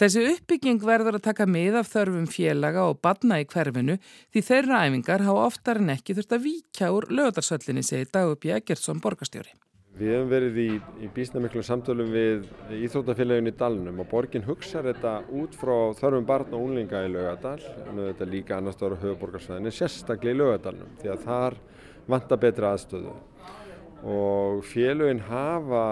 Þessi 0.00 0.22
uppbygging 0.30 0.80
verður 0.80 1.18
að 1.18 1.26
taka 1.26 1.44
mið 1.44 1.76
af 1.82 1.90
þörfum 1.92 2.28
félaga 2.32 2.86
og 2.88 3.02
badna 3.04 3.42
í 3.42 3.48
hverfinu 3.48 3.98
því 4.32 4.44
þeirra 4.46 4.86
æfingar 4.86 5.26
hafa 5.26 5.44
oftar 5.50 5.82
en 5.82 5.92
ekki 5.96 6.16
þurft 6.16 6.32
að 6.38 6.46
víkja 6.46 6.94
úr 6.96 7.10
lögdarsöllinni 7.12 7.84
segi 7.84 8.08
Dagubi 8.08 8.54
Eggertsson 8.56 9.04
borgastjóri. 9.04 9.52
Við 9.92 10.08
hefum 10.08 10.30
verið 10.30 10.54
í, 10.56 10.68
í 11.04 11.08
bísnamiklum 11.12 11.64
samtölum 11.66 12.14
við 12.14 12.46
Íþróttafélaginu 12.78 13.50
í 13.52 13.56
Dalnum 13.60 13.98
og 14.00 14.06
borgin 14.08 14.46
hugsaður 14.46 14.94
þetta 14.94 15.10
út 15.36 15.58
frá 15.60 15.74
þörfum 15.98 16.28
barn 16.30 16.54
og 16.56 16.62
unlinga 16.64 17.02
í 17.04 17.10
Laugadal 17.12 17.58
en 17.90 18.00
þetta 18.06 18.28
líka 18.30 18.56
annars 18.56 18.80
ára 18.80 18.96
höfuborgarsvæðinu, 19.02 19.72
sérstaklega 19.76 20.32
í 20.32 20.38
Laugadalnum 20.40 20.94
því 21.02 21.10
að 21.12 21.26
þar 21.26 21.58
vanta 22.08 22.38
betra 22.40 22.70
aðstöðu 22.72 23.12
og 24.02 24.64
félagin 24.66 25.20
hafa 25.28 25.82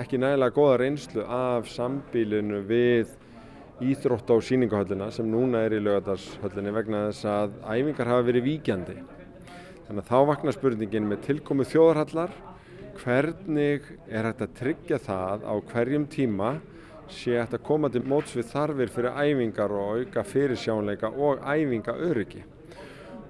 ekki 0.00 0.18
nægilega 0.18 0.56
goða 0.56 0.80
reynslu 0.80 1.26
af 1.28 1.68
sambílinu 1.70 2.64
við 2.66 3.12
Íþrótt 3.84 4.30
á 4.30 4.38
síningahöllina 4.38 5.10
sem 5.12 5.28
núna 5.28 5.66
er 5.66 5.76
í 5.76 5.82
Laugadalshöllinni 5.82 6.72
vegna 6.72 7.04
þess 7.10 7.28
að 7.28 7.56
æfingar 7.66 8.06
hafa 8.06 8.26
verið 8.30 8.44
víkjandi. 8.46 8.94
Þannig 9.88 10.00
að 10.00 10.10
þá 10.12 10.18
vaknar 10.30 10.54
spurningin 10.54 11.08
með 11.10 11.24
tilkomu 11.26 11.66
þjóðarhallar 11.66 12.36
hvernig 13.00 13.84
er 14.08 14.28
hægt 14.28 14.42
að 14.44 14.56
tryggja 14.60 14.98
það 15.02 15.44
á 15.46 15.54
hverjum 15.72 16.06
tíma 16.10 16.56
sé 17.12 17.36
hægt 17.38 17.56
að 17.58 17.64
koma 17.66 17.90
til 17.92 18.04
móts 18.08 18.34
við 18.36 18.50
þarfir 18.52 18.92
fyrir 18.94 19.16
æfingar 19.20 19.74
og 19.76 20.00
auka 20.00 20.24
fyrirsjánleika 20.26 21.10
og 21.12 21.42
æfinga 21.42 21.96
öryggi. 22.08 22.44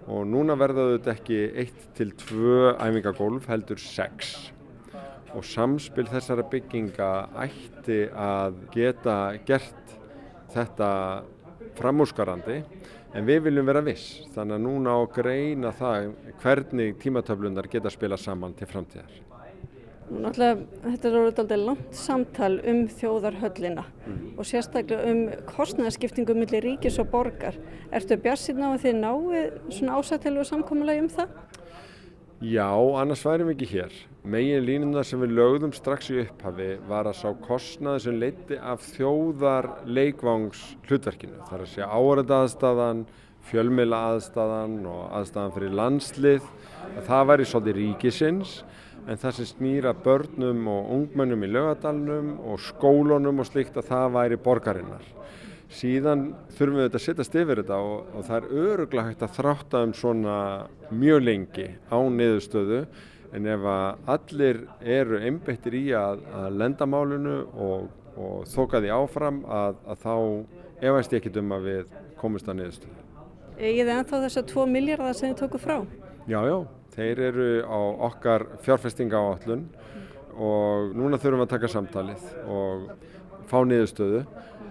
Og 0.04 0.26
núna 0.28 0.56
verða 0.60 0.90
þetta 0.94 1.14
ekki 1.14 1.38
1-2 1.96 2.74
æfingagólf 2.76 3.48
heldur 3.48 3.80
6 3.80 4.34
og 5.34 5.46
samspil 5.48 6.06
þessara 6.06 6.44
bygginga 6.46 7.10
ætti 7.42 8.04
að 8.10 8.60
geta 8.74 9.16
gert 9.48 9.96
þetta 10.54 10.90
framúsgarandi 11.78 12.60
en 13.14 13.26
við 13.26 13.44
viljum 13.48 13.66
vera 13.66 13.82
viss 13.86 14.28
þannig 14.34 14.58
að 14.58 14.64
núna 14.68 14.94
á 14.94 15.02
greina 15.16 15.74
það 15.74 16.12
hvernig 16.42 16.98
tímatöflunar 17.02 17.70
geta 17.72 17.90
spila 17.90 18.18
saman 18.20 18.54
til 18.58 18.70
framtíðar. 18.70 19.23
Náttúrulega, 20.04 20.64
þetta 20.84 21.08
er 21.08 21.14
orðið 21.16 21.38
aldrei 21.40 21.60
langt 21.62 21.96
samtal 21.96 22.52
um 22.68 22.80
þjóðarhöllina 22.92 23.84
mm. 23.88 24.18
og 24.36 24.48
sérstaklega 24.48 25.08
um 25.08 25.22
kostnæðarskiptingu 25.48 26.36
millir 26.36 26.66
ríkis 26.66 26.98
og 27.00 27.08
borgar. 27.12 27.56
Ertu 27.88 28.18
bjarsinn 28.20 28.60
á 28.60 28.68
að 28.74 28.82
þið 28.84 28.98
náðu 29.00 29.44
svona 29.72 29.96
ásættilega 29.96 30.44
samkommulegi 30.50 31.06
um 31.06 31.08
það? 31.14 31.32
Já, 32.44 32.68
annars 33.00 33.24
værim 33.24 33.48
við 33.48 33.56
ekki 33.56 33.70
hér. 33.70 33.96
Megin 34.28 34.64
línuna 34.66 35.06
sem 35.08 35.24
við 35.24 35.34
lögðum 35.38 35.72
strax 35.72 36.12
í 36.12 36.20
upphafi 36.26 36.68
var 36.90 37.08
að 37.08 37.18
sá 37.22 37.28
kostnæði 37.46 38.04
sem 38.04 38.20
leiti 38.20 38.60
af 38.60 38.84
þjóðar 38.90 39.70
leikvangs 39.88 40.66
hlutverkinu. 40.84 41.40
Það 41.48 41.56
er 41.56 41.64
að 41.64 41.72
segja 41.72 41.88
áhörða 41.88 42.42
aðstæðan, 42.44 43.04
fjölmila 43.48 44.04
aðstæðan 44.10 44.78
og 44.92 45.02
aðstæðan 45.16 45.56
fyrir 45.56 45.76
landslið. 45.80 46.54
Það 47.08 47.28
væri 47.32 47.48
svolítið 47.48 47.80
ríkisins 47.80 48.58
en 49.04 49.20
það 49.20 49.36
sem 49.38 49.48
snýra 49.50 49.92
börnum 50.04 50.68
og 50.72 50.92
ungmennum 50.96 51.44
í 51.44 51.50
lögadalunum 51.52 52.30
og 52.48 52.62
skólunum 52.62 53.42
og 53.42 53.48
slikt 53.48 53.76
að 53.76 53.90
það 53.90 54.14
væri 54.16 54.38
borgarinnar. 54.44 55.08
Síðan 55.74 56.28
þurfum 56.54 56.78
við 56.78 56.86
þetta 56.86 57.00
að 57.00 57.04
setjast 57.04 57.36
yfir 57.40 57.60
þetta 57.62 57.80
og, 57.82 58.12
og 58.14 58.26
það 58.28 58.36
er 58.36 58.64
öruglega 58.64 59.06
hægt 59.08 59.24
að 59.26 59.34
þrátta 59.38 59.82
um 59.86 59.94
svona 59.96 60.36
mjög 60.94 61.24
lengi 61.24 61.66
á 61.90 61.98
niðurstöðu 61.98 62.80
en 63.34 63.48
ef 63.50 63.66
að 63.66 64.10
allir 64.14 64.60
eru 64.96 65.18
einbettir 65.18 65.74
í 65.74 65.84
að, 65.98 66.22
að 66.30 66.60
lenda 66.60 66.86
málunu 66.86 67.40
og, 67.58 67.88
og 68.14 68.44
þoka 68.52 68.82
því 68.84 68.92
áfram 68.94 69.42
að, 69.50 69.80
að 69.90 70.04
þá 70.04 70.14
efast 70.92 71.16
ég 71.16 71.22
ekkit 71.22 71.40
um 71.42 71.56
að 71.56 71.68
við 71.70 71.98
komumst 72.20 72.48
að 72.48 72.60
niðurstöðu. 72.60 73.00
Egið 73.54 73.92
ennþá 73.96 74.22
þess 74.24 74.40
að 74.40 74.48
2 74.54 74.66
miljardar 74.70 75.18
sem 75.18 75.32
þið 75.32 75.40
tóku 75.42 75.60
frá? 75.62 75.76
Já, 76.30 76.38
já, 76.46 76.56
þeir 76.94 77.22
eru 77.28 77.48
á 77.66 77.78
okkar 78.08 78.46
fjárfestinga 78.64 79.20
áallun 79.20 79.66
og 80.34 80.94
núna 80.96 81.18
þurfum 81.20 81.42
við 81.42 81.46
að 81.46 81.54
taka 81.54 81.70
samtalið 81.70 82.26
og 82.50 82.88
fá 83.50 83.58
niðurstöðu 83.66 84.24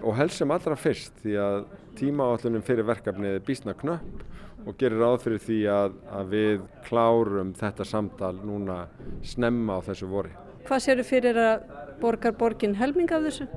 og 0.04 0.16
helst 0.18 0.40
sem 0.40 0.52
allra 0.52 0.76
fyrst 0.76 1.20
því 1.24 1.36
að 1.40 1.58
tíma 1.98 2.28
áallunum 2.32 2.64
fyrir 2.66 2.88
verkefnið 2.88 3.38
er 3.38 3.44
bísna 3.46 3.74
knöpp 3.78 4.24
og 4.64 4.76
gerir 4.80 5.00
ráð 5.00 5.18
fyrir 5.24 5.42
því 5.44 5.58
að, 5.70 5.98
að 6.18 6.32
við 6.32 6.64
klárum 6.88 7.52
þetta 7.58 7.86
samtal 7.88 8.34
núna 8.40 8.84
snemma 9.26 9.78
á 9.78 9.80
þessu 9.90 10.08
vori. 10.08 10.32
Hvað 10.64 10.84
séu 10.86 11.04
fyrir 11.04 11.38
að 11.40 11.66
borgar 12.00 12.36
borgin 12.40 12.76
helming 12.80 13.12
af 13.12 13.26
þessu? 13.28 13.48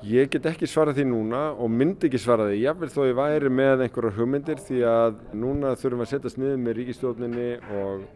Ég 0.00 0.30
get 0.32 0.46
ekki 0.48 0.64
svarað 0.64 0.96
því 0.96 1.04
núna 1.10 1.40
og 1.60 1.68
myndi 1.68 2.08
ekki 2.08 2.18
svarað 2.22 2.54
því. 2.54 2.60
Ég 2.62 2.78
vil 2.80 2.88
þó 2.88 3.00
ég 3.04 3.18
væri 3.18 3.50
með 3.52 3.82
einhverjar 3.84 4.14
hugmyndir 4.16 4.62
því 4.64 4.78
að 4.88 5.18
núna 5.36 5.74
þurfum 5.76 6.00
við 6.00 6.06
að 6.06 6.12
setjast 6.14 6.40
niður 6.40 6.62
með 6.62 6.76
ríkistjórninni 6.78 7.48
og, 7.82 8.06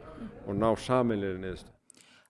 og 0.47 0.57
ná 0.57 0.71
saminleiri 0.81 1.43
niðurstu. 1.43 1.69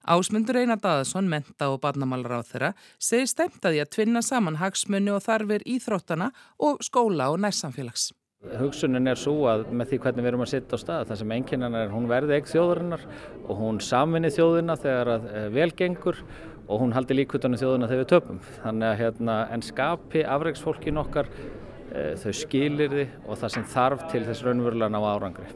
Ásmundur 0.04 0.58
Einar 0.58 0.82
Daðarsson, 0.82 1.30
menta 1.30 1.70
og 1.72 1.78
barnamálar 1.80 2.42
á 2.42 2.48
þeirra, 2.50 2.72
segir 2.98 3.30
stemt 3.30 3.62
að 3.62 3.76
því 3.76 3.84
að 3.84 3.92
tvinna 3.94 4.24
saman 4.26 4.58
hagsmunni 4.60 5.14
og 5.14 5.22
þarfir 5.24 5.64
íþróttana 5.64 6.32
og 6.58 6.82
skóla 6.84 7.30
og 7.32 7.38
nærsamfélags. 7.46 8.10
Hugsunin 8.58 9.08
er 9.08 9.16
svo 9.16 9.46
að 9.48 9.70
með 9.72 9.94
því 9.94 9.98
hvernig 10.04 10.24
við 10.24 10.30
erum 10.30 10.42
að 10.44 10.50
sitta 10.50 10.76
á 10.76 10.82
stað, 10.82 11.06
það 11.08 11.20
sem 11.22 11.32
einkennan 11.38 11.78
er 11.78 11.94
hún 11.94 12.10
verði 12.10 12.34
ekki 12.36 12.52
þjóðarinnar 12.52 13.06
og 13.46 13.62
hún 13.62 13.78
samvinni 13.80 14.30
þjóðina 14.34 14.76
þegar 14.82 15.10
að 15.14 15.30
eh, 15.30 15.46
velgengur 15.54 16.20
og 16.68 16.80
hún 16.80 16.94
haldi 16.96 17.18
líkutunum 17.18 17.60
þjóðina 17.60 17.90
þegar 17.90 18.02
við 18.02 18.10
töpum. 18.14 18.40
Þannig 18.62 18.88
að 18.88 18.98
hérna, 19.02 19.36
en 19.52 19.64
skapi 19.64 20.24
afreiksfólkin 20.36 21.00
okkar 21.02 21.28
e, 21.30 22.14
þau 22.22 22.32
skilir 22.40 22.96
þið 22.96 23.14
og 23.28 23.38
það 23.42 23.54
sem 23.56 23.68
þarf 23.74 24.08
til 24.12 24.24
þess 24.28 24.46
raunverulega 24.46 24.92
ná 24.94 25.00
árangri. 25.04 25.48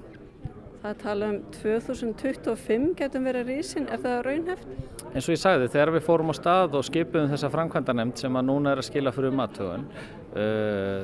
Það 0.79 0.99
tala 1.03 1.29
um 1.33 1.39
2025 1.57 2.93
getum 3.01 3.25
verið 3.27 3.49
rísin, 3.51 3.89
er 3.91 3.99
það 3.99 4.21
raunheft? 4.29 4.69
Eins 5.09 5.27
og 5.27 5.35
ég 5.35 5.41
sagði, 5.43 5.71
þegar 5.73 5.91
við 5.97 6.05
fórum 6.07 6.31
á 6.31 6.35
stað 6.39 6.77
og 6.79 6.85
skipum 6.87 7.27
þessa 7.33 7.51
framkvæmdanemnd 7.51 8.21
sem 8.21 8.39
að 8.39 8.47
núna 8.47 8.75
er 8.75 8.83
að 8.83 8.87
skila 8.87 9.13
fyrir 9.17 9.35
um 9.35 9.43
aðtögun, 9.43 9.89
uh, 9.89 10.28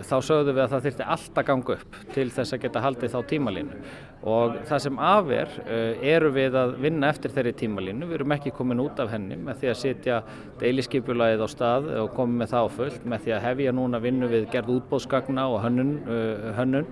þá 0.04 0.16
sögðum 0.28 0.54
við 0.54 0.62
að 0.64 0.72
það 0.74 0.84
þurfti 0.86 1.06
alltaf 1.14 1.46
ganga 1.48 1.76
upp 1.78 1.96
til 2.14 2.26
þess 2.34 2.54
að 2.54 2.60
geta 2.64 2.82
haldið 2.84 3.14
þá 3.14 3.30
tímalínu. 3.32 3.78
Og 4.24 4.54
það 4.68 4.82
sem 4.86 5.00
af 5.04 5.32
er, 5.36 5.50
uh, 5.64 6.04
eru 6.14 6.30
við 6.32 6.54
að 6.56 6.76
vinna 6.80 7.10
eftir 7.12 7.34
þeirri 7.34 7.52
tímalínu, 7.60 8.08
við 8.08 8.18
erum 8.20 8.36
ekki 8.38 8.54
komin 8.56 8.80
út 8.84 9.02
af 9.04 9.12
henni 9.12 9.36
með 9.36 9.60
því 9.60 9.72
að 9.72 9.80
setja 9.82 10.22
deiliskypulagið 10.62 11.44
á 11.44 11.48
stað 11.52 11.90
og 12.04 12.14
koma 12.16 12.40
með 12.40 12.54
það 12.54 12.70
á 12.70 12.74
fullt, 12.78 13.04
með 13.04 13.26
því 13.26 13.36
að 13.36 13.44
hefja 13.48 13.76
núna 13.76 14.00
vinnu 14.00 14.30
við 14.32 14.48
gerð 14.54 14.78
útbóðsgagna 14.78 15.50
og 15.52 15.60
hönnun, 15.66 15.94
uh, 16.08 16.48
hönnun 16.60 16.88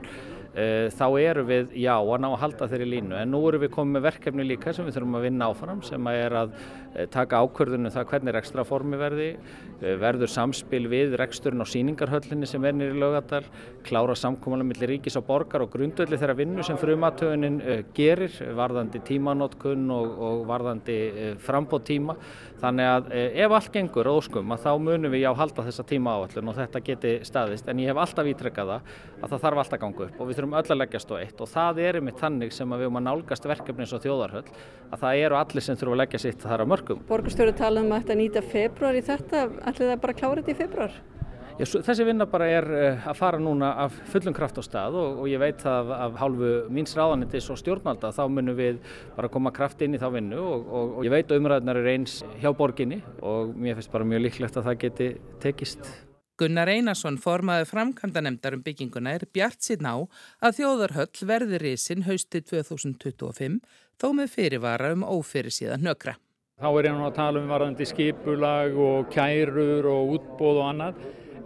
Eh, 0.52 0.90
þá 0.92 1.06
eru 1.16 1.42
við, 1.48 1.70
já, 1.80 1.94
að 1.96 2.18
ná 2.20 2.26
að 2.28 2.40
halda 2.42 2.66
þeirri 2.68 2.88
línu. 2.90 3.16
En 3.16 3.30
nú 3.32 3.38
eru 3.48 3.62
við 3.62 3.70
komið 3.72 3.96
með 3.96 4.02
verkefni 4.04 4.44
líka 4.44 4.74
sem 4.76 4.84
við 4.84 4.98
þurfum 4.98 5.16
að 5.16 5.24
vinna 5.24 5.46
áfram 5.48 5.80
sem 5.86 6.10
að 6.10 6.18
er 6.26 6.36
að 6.42 6.50
eh, 6.58 6.81
taka 7.12 7.40
ákvörðunum 7.42 7.92
það 7.94 8.08
hvernig 8.10 8.34
rekstra 8.36 8.64
formi 8.68 8.98
verði, 9.00 9.28
eh, 9.80 9.96
verður 10.00 10.30
samspil 10.32 10.84
við 10.92 11.16
reksturinn 11.20 11.64
á 11.64 11.66
síningarhöllinni 11.66 12.46
sem 12.46 12.64
er 12.64 12.76
nýri 12.76 12.98
lögadal, 12.98 13.44
klára 13.82 14.14
samkómalega 14.18 14.68
millir 14.68 14.92
ríkis 14.94 15.16
og 15.16 15.26
borgar 15.26 15.62
og 15.62 15.70
grundöldi 15.72 16.18
þeirra 16.18 16.36
vinnu 16.36 16.62
sem 16.62 16.76
frumatögunin 16.76 17.60
gerir, 17.94 18.30
varðandi 18.54 19.02
tímanótkun 19.02 19.90
og, 19.90 20.18
og 20.18 20.46
varðandi 20.46 21.36
frambót 21.38 21.86
tíma. 21.88 22.16
Þannig 22.62 22.86
að 22.86 23.08
ef 23.42 23.52
allt 23.56 23.72
gengur 23.74 24.06
óskum 24.06 24.52
að 24.54 24.66
þá 24.66 24.72
munum 24.78 25.10
við 25.10 25.24
já 25.24 25.32
halda 25.34 25.64
þessa 25.66 25.84
tíma 25.88 26.12
áallun 26.14 26.50
og 26.52 26.58
þetta 26.60 26.82
geti 26.86 27.14
staðist. 27.26 27.66
En 27.68 27.80
ég 27.82 27.90
hef 27.90 27.98
alltaf 27.98 28.28
ítrekkað 28.30 28.70
það 28.70 28.92
að 29.22 29.32
það 29.32 29.42
þarf 29.46 29.62
alltaf 29.62 29.78
að 29.78 29.82
ganga 29.82 30.06
upp 30.06 30.20
og 30.20 30.28
við 30.28 30.38
þurfum 30.38 30.56
öll 30.60 30.70
að 30.70 30.78
leggjast 30.78 31.10
á 31.10 31.16
eitt. 31.18 31.42
Og 31.42 31.50
það 31.50 31.80
er 31.82 31.98
einmitt 31.98 32.22
þannig 32.22 32.54
sem 32.54 32.70
við 32.70 32.84
höfum 32.86 33.00
að 33.00 33.06
nálgast 33.08 33.48
verkefni 33.50 33.82
eins 33.82 33.96
og 33.96 34.04
þjóðarhöll 34.04 34.44
að 34.92 35.02
það 35.02 35.24
eru 35.24 35.38
allir 35.40 35.66
sem 35.66 35.78
þurfum 35.80 35.96
að 35.96 36.02
leggja 36.02 36.22
sitt 36.22 36.46
þar 36.46 36.62
á 36.62 36.66
mörgum. 36.82 37.06
Borgastjóri 37.08 37.54
tala 37.56 37.82
um 37.82 37.92
að 37.92 38.04
þetta 38.04 38.18
nýta 38.18 38.42
februar 38.42 38.98
í 38.98 39.02
þetta, 39.06 39.48
ætlir 39.62 39.90
það 39.92 40.04
bara 40.04 40.14
að 40.14 40.20
klára 40.20 40.42
þetta 40.42 40.52
í 40.52 40.60
februar? 40.60 41.00
Já, 41.60 41.66
þessi 41.84 42.04
vinna 42.08 42.24
bara 42.26 42.46
er 42.48 42.66
eh, 42.74 43.02
að 43.06 43.18
fara 43.18 43.38
núna 43.38 43.74
af 43.84 43.96
fullum 44.08 44.34
kraft 44.34 44.56
á 44.56 44.62
stað 44.64 44.96
og, 44.96 45.18
og 45.22 45.26
ég 45.28 45.38
veit 45.38 45.60
það 45.60 45.90
af, 45.94 46.14
hálfu 46.22 46.52
míns 46.72 46.94
ráðanitis 46.96 47.50
og 47.52 47.60
stjórnvalda 47.60 48.08
þá 48.16 48.22
munum 48.32 48.56
við 48.56 48.78
bara 49.18 49.28
koma 49.30 49.52
kraft 49.52 49.84
inn 49.84 49.94
í 49.94 50.00
þá 50.00 50.08
vinnu 50.14 50.40
og, 50.40 50.64
og, 50.64 50.94
og 50.96 51.04
ég 51.06 51.12
veit 51.12 51.28
að 51.28 51.42
umræðunar 51.42 51.82
er 51.82 51.90
eins 51.92 52.22
hjá 52.40 52.48
borginni 52.56 53.02
og 53.20 53.52
mér 53.52 53.76
finnst 53.76 53.92
bara 53.92 54.08
mjög 54.08 54.24
líklegt 54.24 54.56
að 54.56 54.70
það 54.70 54.80
geti 54.86 55.10
tekist. 55.44 55.92
Gunnar 56.40 56.72
Einarsson 56.72 57.20
formaði 57.20 57.68
framkvæmdanemndar 57.68 58.56
um 58.56 58.64
bygginguna 58.64 59.12
er 59.18 59.28
bjart 59.36 59.60
síðan 59.62 59.92
á 59.92 59.96
að 60.48 60.62
þjóðarhöll 60.62 61.28
verði 61.28 61.60
risin 61.62 62.08
haustið 62.08 62.48
2025 62.56 63.60
þó 64.00 64.08
með 64.16 64.32
fyrirvara 64.32 64.96
um 64.96 65.04
ófyrir 65.04 65.52
síðan 65.52 65.84
nökra. 65.84 66.16
Þá 66.60 66.68
er 66.68 66.86
ég 66.86 66.92
nú 66.94 67.06
að 67.06 67.14
tala 67.16 67.40
um 67.40 67.48
varðandi 67.50 67.86
skipulag 67.88 68.74
og 68.76 69.06
kærur 69.12 69.86
og 69.88 70.10
útbóð 70.18 70.58
og 70.60 70.66
annað 70.68 70.98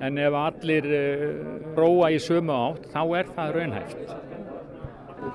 en 0.04 0.18
ef 0.20 0.34
allir 0.40 0.88
uh, 0.92 1.36
róa 1.76 2.10
í 2.12 2.18
sömu 2.20 2.56
átt 2.56 2.88
þá 2.92 3.02
er 3.20 3.30
það 3.36 3.52
raunhæft. 3.54 4.02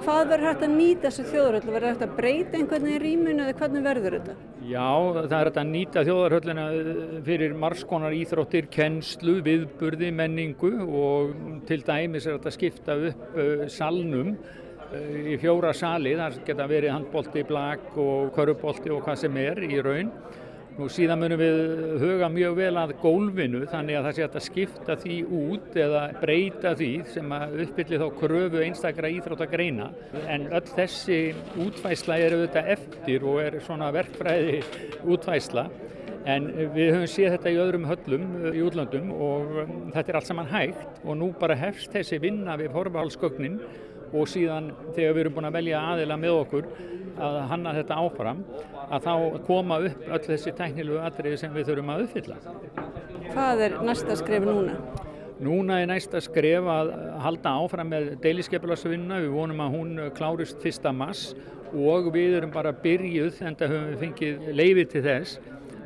Hvað 0.01 0.29
verður 0.29 0.47
hægt 0.47 0.65
að 0.67 0.75
nýta 0.75 1.07
þessu 1.07 1.23
þjóðarhöll? 1.31 1.71
Verður 1.73 1.89
hægt 1.89 2.03
að 2.05 2.13
breyta 2.19 2.59
einhvern 2.59 2.85
veginn 2.87 3.01
rýmunu 3.05 3.45
eða 3.45 3.55
hvernig 3.61 3.87
verður 3.87 4.17
þetta? 4.17 4.35
Já, 4.69 4.91
það 5.17 5.37
er 5.39 5.49
hægt 5.49 5.59
að 5.63 5.71
nýta 5.71 6.03
þjóðarhöllina 6.07 6.65
eh, 6.75 6.91
fyrir 7.25 7.57
margskonar 7.63 8.15
íþróttir, 8.19 8.69
kennslu, 8.75 9.37
viðburði, 9.47 10.11
menningu 10.19 10.71
og 10.85 11.33
til 11.67 11.81
dæmis 11.87 12.27
er 12.27 12.37
þetta 12.37 12.51
að 12.51 12.57
skipta 12.59 12.99
upp 13.09 13.25
uh, 13.33 13.65
salnum 13.71 14.35
í 15.31 15.37
fjóra 15.41 15.73
sali. 15.77 16.15
Það 16.19 16.39
geta 16.47 16.69
verið 16.69 16.95
handbólti, 16.95 17.43
blag 17.47 17.99
og 18.01 18.31
körubólti 18.35 18.93
og 18.93 19.03
hvað 19.05 19.25
sem 19.25 19.41
er 19.41 19.63
í 19.67 19.81
raun. 19.83 20.11
Nú 20.71 20.87
síðan 20.87 21.19
munum 21.19 21.39
við 21.41 21.57
huga 21.99 22.29
mjög 22.31 22.53
vel 22.55 22.77
að 22.79 22.93
gólfinu 23.01 23.65
þannig 23.67 23.97
að 23.99 24.05
það 24.05 24.13
sé 24.15 24.23
að 24.25 24.45
skipta 24.45 24.95
því 25.01 25.17
út 25.37 25.75
eða 25.83 26.03
breyta 26.21 26.71
því 26.79 26.89
sem 27.11 27.33
að 27.35 27.57
uppbylli 27.65 27.99
þá 27.99 28.05
kröfu 28.21 28.61
einstakra 28.63 29.11
íþrótt 29.11 29.43
að 29.43 29.51
greina. 29.51 29.89
En 30.31 30.47
öll 30.47 30.63
þessi 30.71 31.19
útvæsla 31.59 32.17
er 32.23 32.37
auðvitað 32.37 32.71
eftir 32.77 33.27
og 33.27 33.41
er 33.43 33.59
svona 33.67 33.91
verkfræði 33.93 34.61
útvæsla. 35.03 35.67
En 36.31 36.47
við 36.71 36.91
höfum 36.95 37.07
séð 37.09 37.35
þetta 37.35 37.51
í 37.51 37.61
öðrum 37.61 37.87
höllum 37.89 38.25
í 38.53 38.63
útlöndum 38.63 39.13
og 39.17 39.55
þetta 39.91 40.07
er 40.07 40.19
allt 40.19 40.31
saman 40.31 40.51
hægt 40.53 40.99
og 41.03 41.17
nú 41.17 41.31
bara 41.35 41.57
hefst 41.57 41.91
þessi 41.91 42.21
vinna 42.21 42.55
við 42.61 42.71
forvaldsgögnin 42.77 43.57
og 44.11 44.27
síðan 44.29 44.71
þegar 44.95 45.13
við 45.15 45.21
erum 45.23 45.37
búin 45.37 45.49
að 45.49 45.57
velja 45.59 45.83
aðila 45.91 46.17
með 46.19 46.37
okkur 46.41 46.67
að 47.21 47.37
hanna 47.51 47.75
þetta 47.77 47.99
áfram 48.01 48.41
að 48.91 49.05
þá 49.05 49.13
koma 49.47 49.77
upp 49.87 50.09
öll 50.09 50.23
þessi 50.25 50.53
tæknilu 50.57 50.99
atriði 51.03 51.39
sem 51.39 51.53
við 51.55 51.69
þurfum 51.69 51.93
að 51.93 52.03
uppfylla. 52.07 52.37
Hvað 53.31 53.63
er 53.67 53.77
næsta 53.87 54.17
skref 54.19 54.47
núna? 54.47 54.75
Núna 55.41 55.79
er 55.81 55.89
næsta 55.89 56.21
skref 56.21 56.67
að 56.69 56.91
halda 57.23 57.55
áfram 57.63 57.89
með 57.89 58.11
deiliskepilagsvinna, 58.21 59.23
við 59.23 59.31
vonum 59.33 59.63
að 59.63 59.77
hún 59.77 59.95
klárist 60.17 60.61
fyrsta 60.61 60.91
mass 60.93 61.31
og 61.71 62.11
við 62.13 62.35
erum 62.37 62.51
bara 62.53 62.75
byrjuð, 62.75 63.39
en 63.47 63.57
það 63.57 63.73
höfum 63.73 63.89
við 63.89 64.01
fengið 64.03 64.49
leiði 64.59 64.85
til 64.91 65.03
þess, 65.07 65.39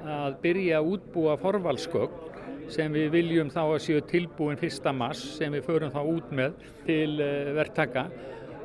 að 0.05 0.37
byrja 0.41 0.81
að 0.81 0.89
útbúa 0.95 1.37
forvalskögn 1.41 2.24
sem 2.73 2.93
við 2.93 3.11
viljum 3.13 3.51
þá 3.53 3.61
að 3.65 3.81
séu 3.85 4.01
tilbúin 4.09 4.59
fyrsta 4.59 4.93
mass 4.95 5.35
sem 5.37 5.53
við 5.53 5.67
förum 5.67 5.93
þá 5.93 6.01
út 6.01 6.31
með 6.35 6.55
til 6.85 7.19
eh, 7.21 7.51
verktaka 7.57 8.07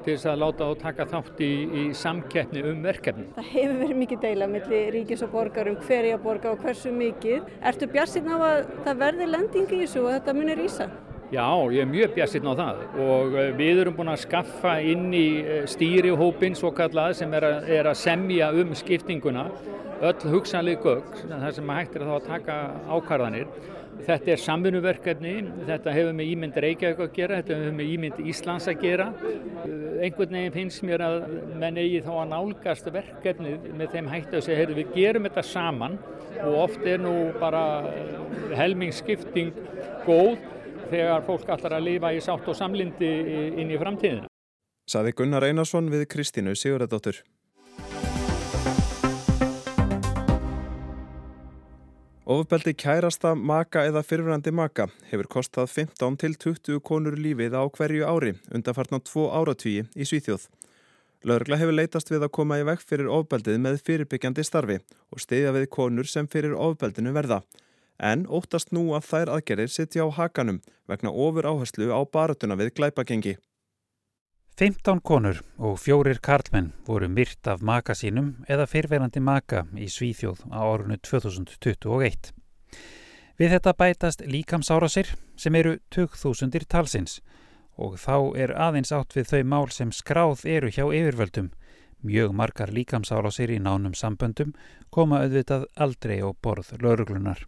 til 0.05 0.15
þess 0.15 0.31
að 0.31 0.41
láta 0.41 0.69
þá 0.71 0.81
taka 0.81 1.07
þátt 1.11 1.43
í, 1.45 1.51
í 1.67 1.83
samkeppni 1.97 2.63
um 2.71 2.81
verkefni. 2.85 3.27
Það 3.37 3.51
hefur 3.53 3.79
verið 3.83 4.01
mikið 4.01 4.23
deila 4.25 4.49
mellir 4.49 4.89
ríkis 4.95 5.25
og 5.27 5.35
borgar 5.35 5.69
um 5.69 5.77
hverja 5.85 6.19
borga 6.23 6.55
og 6.55 6.65
hversu 6.65 6.93
mikið. 6.95 7.51
Ertu 7.69 7.89
bjassinn 7.93 8.31
á 8.33 8.37
að 8.39 8.73
það 8.87 9.05
verði 9.05 9.29
lendingi 9.29 9.77
í 9.77 9.83
þessu 9.85 10.05
og 10.07 10.15
þetta 10.17 10.37
munir 10.39 10.63
ísa? 10.65 10.89
Já, 11.31 11.47
ég 11.71 11.85
er 11.85 11.87
mjög 11.87 12.15
bjassinn 12.17 12.49
á 12.51 12.55
það 12.59 12.81
og 13.05 13.37
eh, 13.39 13.53
við 13.61 13.85
erum 13.85 13.99
búin 13.99 14.11
að 14.11 14.25
skaffa 14.25 14.79
inn 14.83 15.13
í 15.15 15.27
eh, 15.45 15.61
stýrihópin 15.71 16.57
svo 16.59 16.73
kallað 16.75 17.15
sem 17.21 17.37
er 17.39 17.47
að, 17.47 17.69
er 17.77 17.91
að 17.93 18.01
semja 18.01 18.49
um 18.51 18.73
skiptinguna 18.75 19.45
öll 20.01 20.33
hugsanlega 20.33 20.81
gögg, 20.83 21.21
þar 21.29 21.55
sem 21.55 21.71
hægt 21.77 21.95
er 21.95 22.07
þá 22.09 22.15
að 22.17 22.27
taka 22.27 22.57
ákvarðanir 22.89 23.47
Þetta 24.00 24.33
er 24.33 24.40
samfunnverkefni, 24.40 25.33
þetta 25.68 25.92
hefur 25.94 26.14
með 26.16 26.31
ímynd 26.33 26.59
Reykjavík 26.64 27.03
að 27.05 27.11
gera, 27.16 27.40
þetta 27.40 27.59
hefur 27.59 27.74
með 27.76 27.90
ímynd 27.94 28.20
Íslands 28.33 28.68
að 28.70 28.85
gera. 28.85 29.09
Einhvern 30.00 30.37
veginn 30.38 30.55
finnst 30.55 30.85
mér 30.88 31.05
að 31.05 31.18
menn 31.61 31.81
eigi 31.81 32.00
þá 32.07 32.12
að 32.14 32.31
nálgast 32.33 32.88
verkefni 32.94 33.57
með 33.76 33.96
þeim 33.96 34.09
hættu 34.14 34.38
að 34.40 34.46
segja, 34.48 34.70
við 34.79 34.94
gerum 34.96 35.29
þetta 35.29 35.44
saman 35.46 35.98
og 36.40 36.57
oft 36.64 36.87
er 36.88 37.03
nú 37.03 37.14
bara 37.42 37.62
helmingsskipting 38.57 39.53
góð 40.07 40.38
þegar 40.90 41.26
fólk 41.26 41.53
allar 41.55 41.76
að 41.79 41.87
lifa 41.90 42.14
í 42.16 42.22
sátt 42.24 42.48
og 42.48 42.57
samlindi 42.57 43.11
inn 43.61 43.70
í 43.70 43.79
framtíðina. 43.81 44.31
Saði 44.90 45.12
Gunnar 45.18 45.46
Einarsson 45.46 45.92
við 45.92 46.09
Kristínu 46.11 46.57
Sigurðardóttur. 46.59 47.20
Ofbeldi 52.31 52.77
kærasta 52.79 53.33
maka 53.35 53.81
eða 53.88 54.05
fyrfirandi 54.07 54.53
maka 54.55 54.85
hefur 55.09 55.27
kostað 55.33 55.73
15 55.73 56.19
til 56.23 56.37
20 56.45 56.79
konur 56.87 57.16
lífið 57.19 57.57
á 57.59 57.66
hverju 57.66 58.05
ári 58.07 58.31
undanfartna 58.55 59.01
tvo 59.03 59.25
áratvíi 59.35 59.88
í 59.99 60.07
Svíþjóð. 60.07 60.45
Lörgla 61.27 61.59
hefur 61.59 61.75
leitast 61.75 62.12
við 62.14 62.29
að 62.29 62.33
koma 62.38 62.61
í 62.61 62.69
vekk 62.69 62.87
fyrir 62.87 63.11
ofbeldið 63.11 63.59
með 63.64 63.83
fyrirbyggjandi 63.88 64.47
starfi 64.47 64.79
og 65.11 65.25
stiðja 65.27 65.57
við 65.59 65.66
konur 65.75 66.07
sem 66.07 66.31
fyrir 66.31 66.55
ofbeldinu 66.55 67.11
verða. 67.19 67.40
En 67.99 68.23
óttast 68.31 68.71
nú 68.71 68.93
að 68.95 69.11
þær 69.11 69.35
aðgerir 69.40 69.75
sitja 69.75 70.07
á 70.07 70.14
hakanum 70.21 70.62
vegna 70.87 71.11
ofur 71.11 71.51
áherslu 71.51 71.90
á 71.90 71.99
baratuna 72.07 72.55
við 72.62 72.77
glæpagengi. 72.79 73.40
15 74.59 75.01
konur 75.01 75.39
og 75.59 75.79
fjórir 75.81 76.19
karlmenn 76.21 76.73
voru 76.87 77.09
myrt 77.09 77.47
af 77.49 77.63
maka 77.63 77.95
sínum 77.95 78.35
eða 78.49 78.67
fyrverandi 78.69 79.21
maka 79.21 79.65
í 79.77 79.87
Svíþjóð 79.89 80.43
á 80.53 80.61
árunnu 80.61 80.99
2021. 81.01 82.33
Við 83.41 83.55
þetta 83.55 83.73
bætast 83.73 84.25
líkamsárasir 84.27 85.15
sem 85.41 85.55
eru 85.57 85.79
2000 85.95 86.67
talsins 86.69 87.21
og 87.81 87.97
þá 88.03 88.37
er 88.37 88.53
aðeins 88.53 88.93
átt 88.93 89.17
við 89.17 89.31
þau 89.31 89.43
mál 89.49 89.71
sem 89.73 89.93
skráð 89.93 90.45
eru 90.45 90.69
hjá 90.69 90.85
yfirvöldum. 90.85 91.49
Mjög 92.05 92.35
margar 92.37 92.73
líkamsárasir 92.73 93.53
í 93.55 93.59
nánum 93.61 93.97
samböndum 93.97 94.53
koma 94.93 95.23
auðvitað 95.25 95.67
aldrei 95.77 96.21
á 96.21 96.29
borð 96.37 96.75
lauruglunar. 96.83 97.47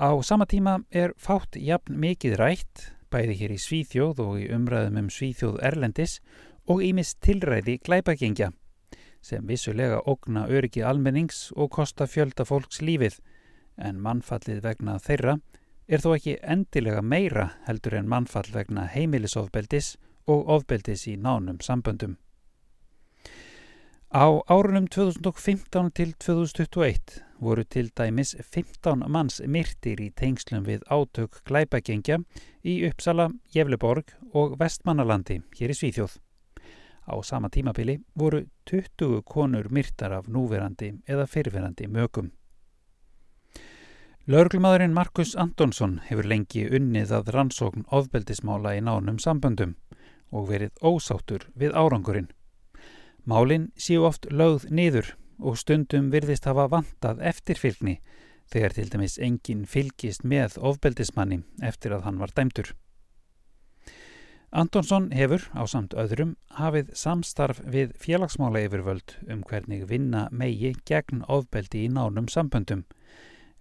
Á 0.00 0.10
sama 0.24 0.46
tíma 0.48 0.80
er 0.90 1.12
fátt 1.20 1.60
jafn 1.60 2.00
mikið 2.00 2.40
rætt 2.40 2.88
bæði 3.14 3.38
hér 3.38 3.54
í 3.54 3.60
Svíþjóð 3.62 4.20
og 4.24 4.34
í 4.42 4.48
umræðum 4.50 5.04
um 5.04 5.08
Svíþjóð 5.12 5.60
Erlendis 5.62 6.18
og 6.66 6.82
ímist 6.82 7.20
tilræði 7.22 7.78
glæpagengja 7.86 8.50
sem 9.24 9.46
vissulega 9.48 10.00
ógna 10.10 10.48
öryggi 10.50 10.82
almennings 10.84 11.46
og 11.56 11.70
kosta 11.76 12.08
fjölda 12.10 12.44
fólks 12.48 12.82
lífið 12.82 13.20
en 13.78 14.02
mannfallið 14.02 14.60
vegna 14.66 14.98
þeirra 15.06 15.38
er 15.86 16.02
þó 16.02 16.10
ekki 16.16 16.36
endilega 16.42 17.04
meira 17.04 17.46
heldur 17.68 17.96
en 18.00 18.10
mannfall 18.10 18.50
vegna 18.52 18.88
heimilisofbeldis 18.90 19.94
og 20.26 20.48
ofbeldis 20.56 21.06
í 21.08 21.16
nánum 21.20 21.60
samböndum. 21.62 22.16
Á 24.14 24.30
árunum 24.46 24.86
2015 24.86 25.90
til 25.90 26.14
2021 26.14 27.22
voru 27.40 27.64
til 27.64 27.88
dæmis 27.98 28.36
15 28.38 29.00
manns 29.10 29.40
myrtir 29.42 29.98
í 29.98 30.12
tengslum 30.14 30.62
við 30.68 30.84
átök 30.86 31.40
glæpagengja 31.42 32.20
í 32.62 32.74
Uppsala, 32.86 33.32
Jefleborg 33.50 34.12
og 34.30 34.54
Vestmannalandi 34.60 35.40
hér 35.58 35.74
í 35.74 35.76
Svíþjóð. 35.80 36.14
Á 37.10 37.14
sama 37.26 37.50
tímabili 37.50 37.96
voru 38.14 38.44
20 38.70 39.24
konur 39.26 39.66
myrtar 39.74 40.14
af 40.14 40.30
núverandi 40.30 40.92
eða 41.10 41.26
fyrverandi 41.26 41.90
mögum. 41.90 42.30
Lörglumæðurinn 44.30 44.94
Markus 44.94 45.34
Antonsson 45.34 45.98
hefur 46.06 46.30
lengi 46.30 46.68
unnið 46.70 47.18
að 47.18 47.34
rannsókn 47.34 47.90
ofbeldismála 47.90 48.78
í 48.78 48.80
nánum 48.80 49.18
samböndum 49.18 49.74
og 50.30 50.48
verið 50.54 50.70
ósáttur 50.78 51.50
við 51.58 51.74
árangurinn. 51.74 52.30
Málinn 53.24 53.70
séu 53.80 54.04
oft 54.04 54.26
lögð 54.30 54.68
niður 54.70 55.14
og 55.40 55.58
stundum 55.58 56.10
virðist 56.12 56.44
hafa 56.48 56.66
vantað 56.72 57.22
eftirfylgni 57.30 57.98
þegar 58.52 58.74
til 58.76 58.88
dæmis 58.92 59.18
enginn 59.18 59.64
fylgist 59.66 60.24
með 60.24 60.58
ofbeldismanni 60.60 61.40
eftir 61.62 61.94
að 61.96 62.04
hann 62.08 62.20
var 62.20 62.34
dæmtur. 62.36 62.74
Antonsson 64.54 65.08
hefur, 65.10 65.42
á 65.50 65.66
samt 65.66 65.96
öðrum, 65.98 66.36
hafið 66.54 66.92
samstarf 66.94 67.58
við 67.66 67.96
félagsmála 67.98 68.60
yfirvöld 68.68 69.16
um 69.26 69.40
hvernig 69.42 69.88
vinna 69.90 70.28
megi 70.30 70.76
gegn 70.86 71.24
ofbeldi 71.26 71.88
í 71.88 71.90
nánum 71.90 72.28
samböndum 72.30 72.84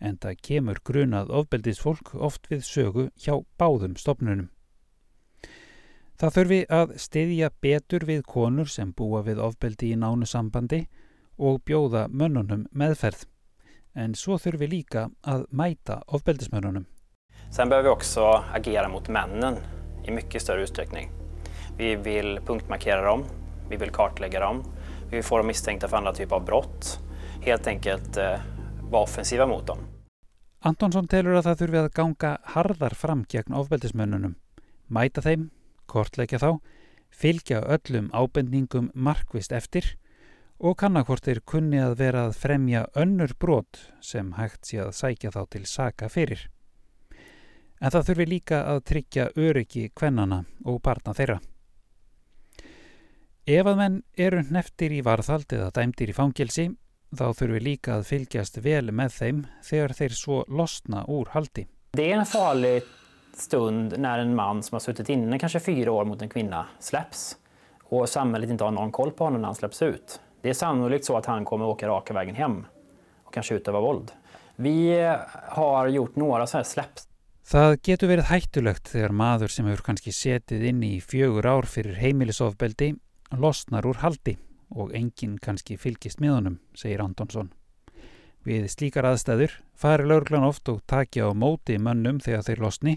en 0.03 0.19
það 0.21 0.41
kemur 0.47 0.81
grunað 0.85 1.31
ofbeldisfólk 1.39 2.13
oft 2.13 2.49
við 2.51 2.61
sögu 2.67 3.07
hjá 3.15 3.39
báðum 3.57 3.95
stopnunum. 3.97 4.49
Það 6.23 6.35
þurfi 6.37 6.57
að 6.71 6.91
stiðja 7.03 7.47
betur 7.59 8.03
við 8.07 8.21
konur 8.23 8.69
sem 8.71 8.93
búa 8.95 9.19
við 9.25 9.41
ofbeldi 9.43 9.89
í 9.91 9.95
nánu 9.99 10.23
sambandi 10.23 10.77
og 11.35 11.57
bjóða 11.67 12.05
mönnunum 12.07 12.61
meðferð. 12.71 13.25
En 13.91 14.13
svo 14.15 14.37
þurfi 14.39 14.69
líka 14.71 15.01
að 15.27 15.41
mæta 15.51 15.97
ofbeldismönnunum. 16.07 16.85
Sen 17.51 17.67
behöver 17.69 17.83
vi 17.83 17.89
också 17.89 18.23
agera 18.55 18.87
mot 18.87 19.09
männen 19.11 19.57
i 20.07 20.11
mycket 20.11 20.41
större 20.41 20.63
utsträckning. 20.63 21.09
Vi 21.77 21.95
vill 21.95 22.39
punktmarkera 22.45 23.01
dem, 23.01 23.25
vi 23.69 23.75
vill 23.75 23.91
kartlägga 23.91 24.39
dem, 24.39 24.63
vi 25.09 25.15
vill 25.15 25.23
få 25.23 25.37
dem 25.37 25.47
misstänkta 25.47 25.87
för 25.87 25.97
andra 25.97 26.13
typer 26.13 26.35
av 26.35 26.45
brott. 26.45 26.99
Helt 27.41 27.67
enkelt 27.67 28.17
eh, 28.17 28.39
vara 28.81 29.03
offensiva 29.03 29.45
mot 29.45 29.67
dem. 29.67 29.77
Antonsson 30.61 31.07
telur 31.07 31.35
að 31.35 31.49
það 31.49 31.59
þurfi 31.65 31.81
að 31.81 31.91
ganga 31.99 32.31
harðar 32.55 32.95
fram 32.95 33.25
gegn 33.27 33.59
ofbeldismönnunum, 33.59 34.37
mæta 34.87 35.21
þeim 35.21 35.49
kortleikja 35.93 36.41
þá, 36.41 36.49
fylgja 37.13 37.61
öllum 37.75 38.09
ábendingum 38.13 38.89
markvist 38.93 39.53
eftir 39.53 39.93
og 40.63 40.77
kannakvort 40.79 41.27
er 41.27 41.41
kunni 41.45 41.79
að 41.81 41.97
vera 41.99 42.27
að 42.27 42.37
fremja 42.39 42.85
önnur 42.95 43.33
brot 43.39 43.79
sem 44.01 44.33
hægt 44.37 44.69
sé 44.69 44.79
að 44.83 44.93
sækja 44.97 45.33
þá 45.35 45.41
til 45.55 45.63
saka 45.69 46.09
fyrir. 46.09 46.45
En 47.83 47.91
það 47.91 48.07
þurfi 48.09 48.27
líka 48.29 48.61
að 48.71 48.83
tryggja 48.91 49.25
öryggi 49.35 49.89
kvennana 49.95 50.43
og 50.63 50.79
barna 50.85 51.15
þeirra. 51.17 51.41
Ef 53.43 53.67
að 53.67 53.79
menn 53.81 53.97
eru 54.15 54.45
neftir 54.55 54.93
í 54.95 55.01
varðhald 55.03 55.51
eða 55.51 55.73
dæmtir 55.75 56.13
í 56.13 56.15
fangilsi, 56.15 56.69
þá 57.11 57.25
þurfi 57.35 57.59
líka 57.59 57.97
að 57.97 58.07
fylgjast 58.13 58.61
vel 58.63 58.87
með 58.95 59.17
þeim 59.17 59.45
þegar 59.67 59.97
þeir 59.99 60.15
svo 60.15 60.43
losna 60.47 61.03
úr 61.11 61.33
haldi. 61.35 61.67
Det 61.93 62.11
är 62.11 62.17
en 62.17 62.25
farlig 62.25 62.83
stund 63.35 63.99
när 63.99 64.19
en 64.19 64.35
man 64.35 64.63
som 64.63 64.75
har 64.75 64.79
suttit 64.79 65.09
inne 65.09 65.39
kanske 65.39 65.59
fyra 65.59 65.91
år 65.91 66.05
mot 66.05 66.21
en 66.21 66.29
kvinna 66.29 66.65
släpps 66.79 67.37
och 67.83 68.09
samhället 68.09 68.49
inte 68.49 68.63
har 68.63 68.71
någon 68.71 68.91
koll 68.91 69.11
på 69.11 69.23
honom 69.23 69.41
när 69.41 69.47
han 69.47 69.55
släpps 69.55 69.81
ut. 69.81 70.21
Det 70.41 70.49
är 70.49 70.53
sannolikt 70.53 71.05
så 71.05 71.17
att 71.17 71.25
han 71.25 71.45
kommer 71.45 71.65
åka 71.65 71.87
raka 71.87 72.13
vägen 72.13 72.35
hem 72.35 72.65
och 73.23 73.33
kanske 73.33 73.55
utöva 73.55 73.79
våld. 73.79 74.11
Vi 74.55 75.09
har 75.47 75.87
gjort 75.87 76.15
några 76.15 76.47
sådana 76.47 76.63
här 76.63 76.69
släpps. 76.69 77.07
Það 77.43 77.73
getur 77.83 78.07
verið 78.07 78.29
hættulegt 78.29 78.87
þegar 78.87 79.11
maður 79.19 79.51
sem 79.51 79.65
hefur 79.67 79.83
kannski 79.83 80.13
setið 80.15 80.61
inn 80.69 80.83
í 80.87 80.93
fjögur 81.03 81.43
ár 81.43 81.65
fyrir 81.67 81.97
heimilisofbeldi 81.99 82.93
losnar 83.35 83.83
úr 83.83 83.99
haldi 83.99 84.37
og 84.71 84.93
enginn 84.95 85.35
kannski 85.43 85.75
fylgist 85.77 86.23
með 86.23 86.37
honum, 86.37 86.55
segir 86.71 87.03
Antonsson. 87.03 87.51
Við 88.47 88.69
slíkar 88.71 89.09
aðstæður 89.09 89.57
fari 89.75 90.07
laurglan 90.07 90.47
oft 90.47 90.71
og 90.71 90.81
takja 90.87 91.27
á 91.27 91.31
móti 91.35 91.75
mönnum 91.79 92.23
þegar 92.23 92.47
þeir 92.47 92.63
losni 92.63 92.95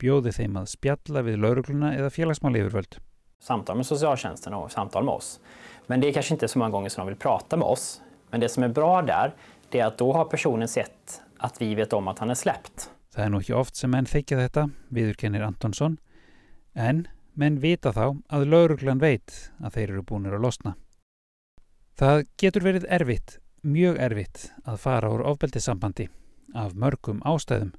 bjóði 0.00 0.32
þeim 0.34 0.58
að 0.60 0.70
spjalla 0.72 1.22
við 1.26 1.40
laurugluna 1.44 1.94
eða 1.98 2.10
félagsmáli 2.14 2.62
yfirvöld. 2.64 2.98
Samtal 3.40 3.76
med 3.76 3.86
socialtjänsten 3.86 4.54
och 4.54 4.72
samtal 4.72 5.04
med 5.04 5.14
oss. 5.14 5.40
Men 5.86 6.00
det 6.00 6.08
är 6.08 6.12
kanske 6.12 6.34
inte 6.34 6.48
så 6.48 6.58
många 6.58 6.70
gånger 6.70 6.88
som 6.88 7.00
de 7.06 7.08
vill 7.12 7.18
prata 7.18 7.56
med 7.56 7.66
oss. 7.66 8.00
Men 8.30 8.40
det 8.40 8.48
som 8.48 8.62
är 8.62 8.68
bra 8.68 9.02
där, 9.02 9.34
det 9.70 9.80
är 9.80 9.86
att 9.86 9.98
då 9.98 10.12
har 10.12 10.24
personen 10.24 10.68
sett 10.68 11.22
att 11.36 11.62
vi 11.62 11.74
vet 11.74 11.92
om 11.92 12.08
att 12.08 12.18
han 12.18 12.30
är 12.30 12.34
släppt. 12.34 12.90
Það 13.10 13.24
er 13.24 13.30
nú 13.32 13.40
ekki 13.42 13.54
oft 13.58 13.74
sem 13.74 13.90
menn 13.90 14.06
þykja 14.06 14.36
þetta, 14.38 14.62
viðurkennir 14.94 15.42
Antonsson, 15.42 15.96
en 16.78 17.08
menn 17.34 17.58
vita 17.58 17.90
þá 17.90 18.20
að 18.30 18.46
lauruglan 18.52 19.02
veit 19.02 19.50
að 19.58 19.74
þeir 19.74 19.88
eru 19.88 20.04
búinir 20.06 20.36
að 20.36 20.44
losna. 20.46 20.76
Það 21.98 22.22
getur 22.38 22.66
verið 22.68 22.86
erfitt, 22.86 23.38
mjög 23.66 23.98
erfitt, 23.98 24.44
að 24.62 24.78
fara 24.84 25.10
úr 25.10 25.24
ofbeldissambandi 25.32 26.06
af 26.54 26.76
mörgum 26.78 27.18
ástæðum 27.26 27.74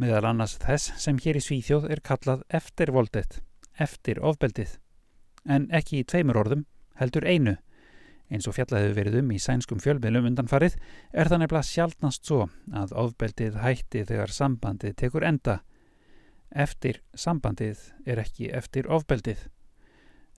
meðal 0.00 0.28
annars 0.30 0.56
þess 0.62 0.92
sem 1.00 1.18
hér 1.20 1.38
í 1.38 1.42
Svíþjóð 1.44 1.90
er 1.92 2.00
kallað 2.04 2.44
eftirvoldið, 2.54 3.40
eftir 3.80 4.20
ofbeldið, 4.24 4.78
en 5.44 5.68
ekki 5.74 6.00
í 6.00 6.06
tveimur 6.08 6.38
orðum, 6.42 6.64
heldur 7.00 7.26
einu. 7.26 7.56
Eins 8.32 8.48
og 8.48 8.56
fjallaðu 8.56 8.94
verið 8.96 9.18
um 9.20 9.32
í 9.34 9.40
sænskum 9.42 9.80
fjölmiðlum 9.82 10.30
undanfarið 10.30 10.78
er 11.12 11.28
það 11.28 11.42
nefnilega 11.42 11.68
sjálfnast 11.68 12.28
svo 12.28 12.46
að 12.72 12.94
ofbeldið 13.02 13.58
hætti 13.60 14.06
þegar 14.08 14.32
sambandið 14.32 14.96
tekur 15.02 15.26
enda. 15.28 15.58
Eftir 16.48 17.02
sambandið 17.12 17.82
er 18.08 18.22
ekki 18.22 18.48
eftir 18.52 18.88
ofbeldið. 18.88 19.48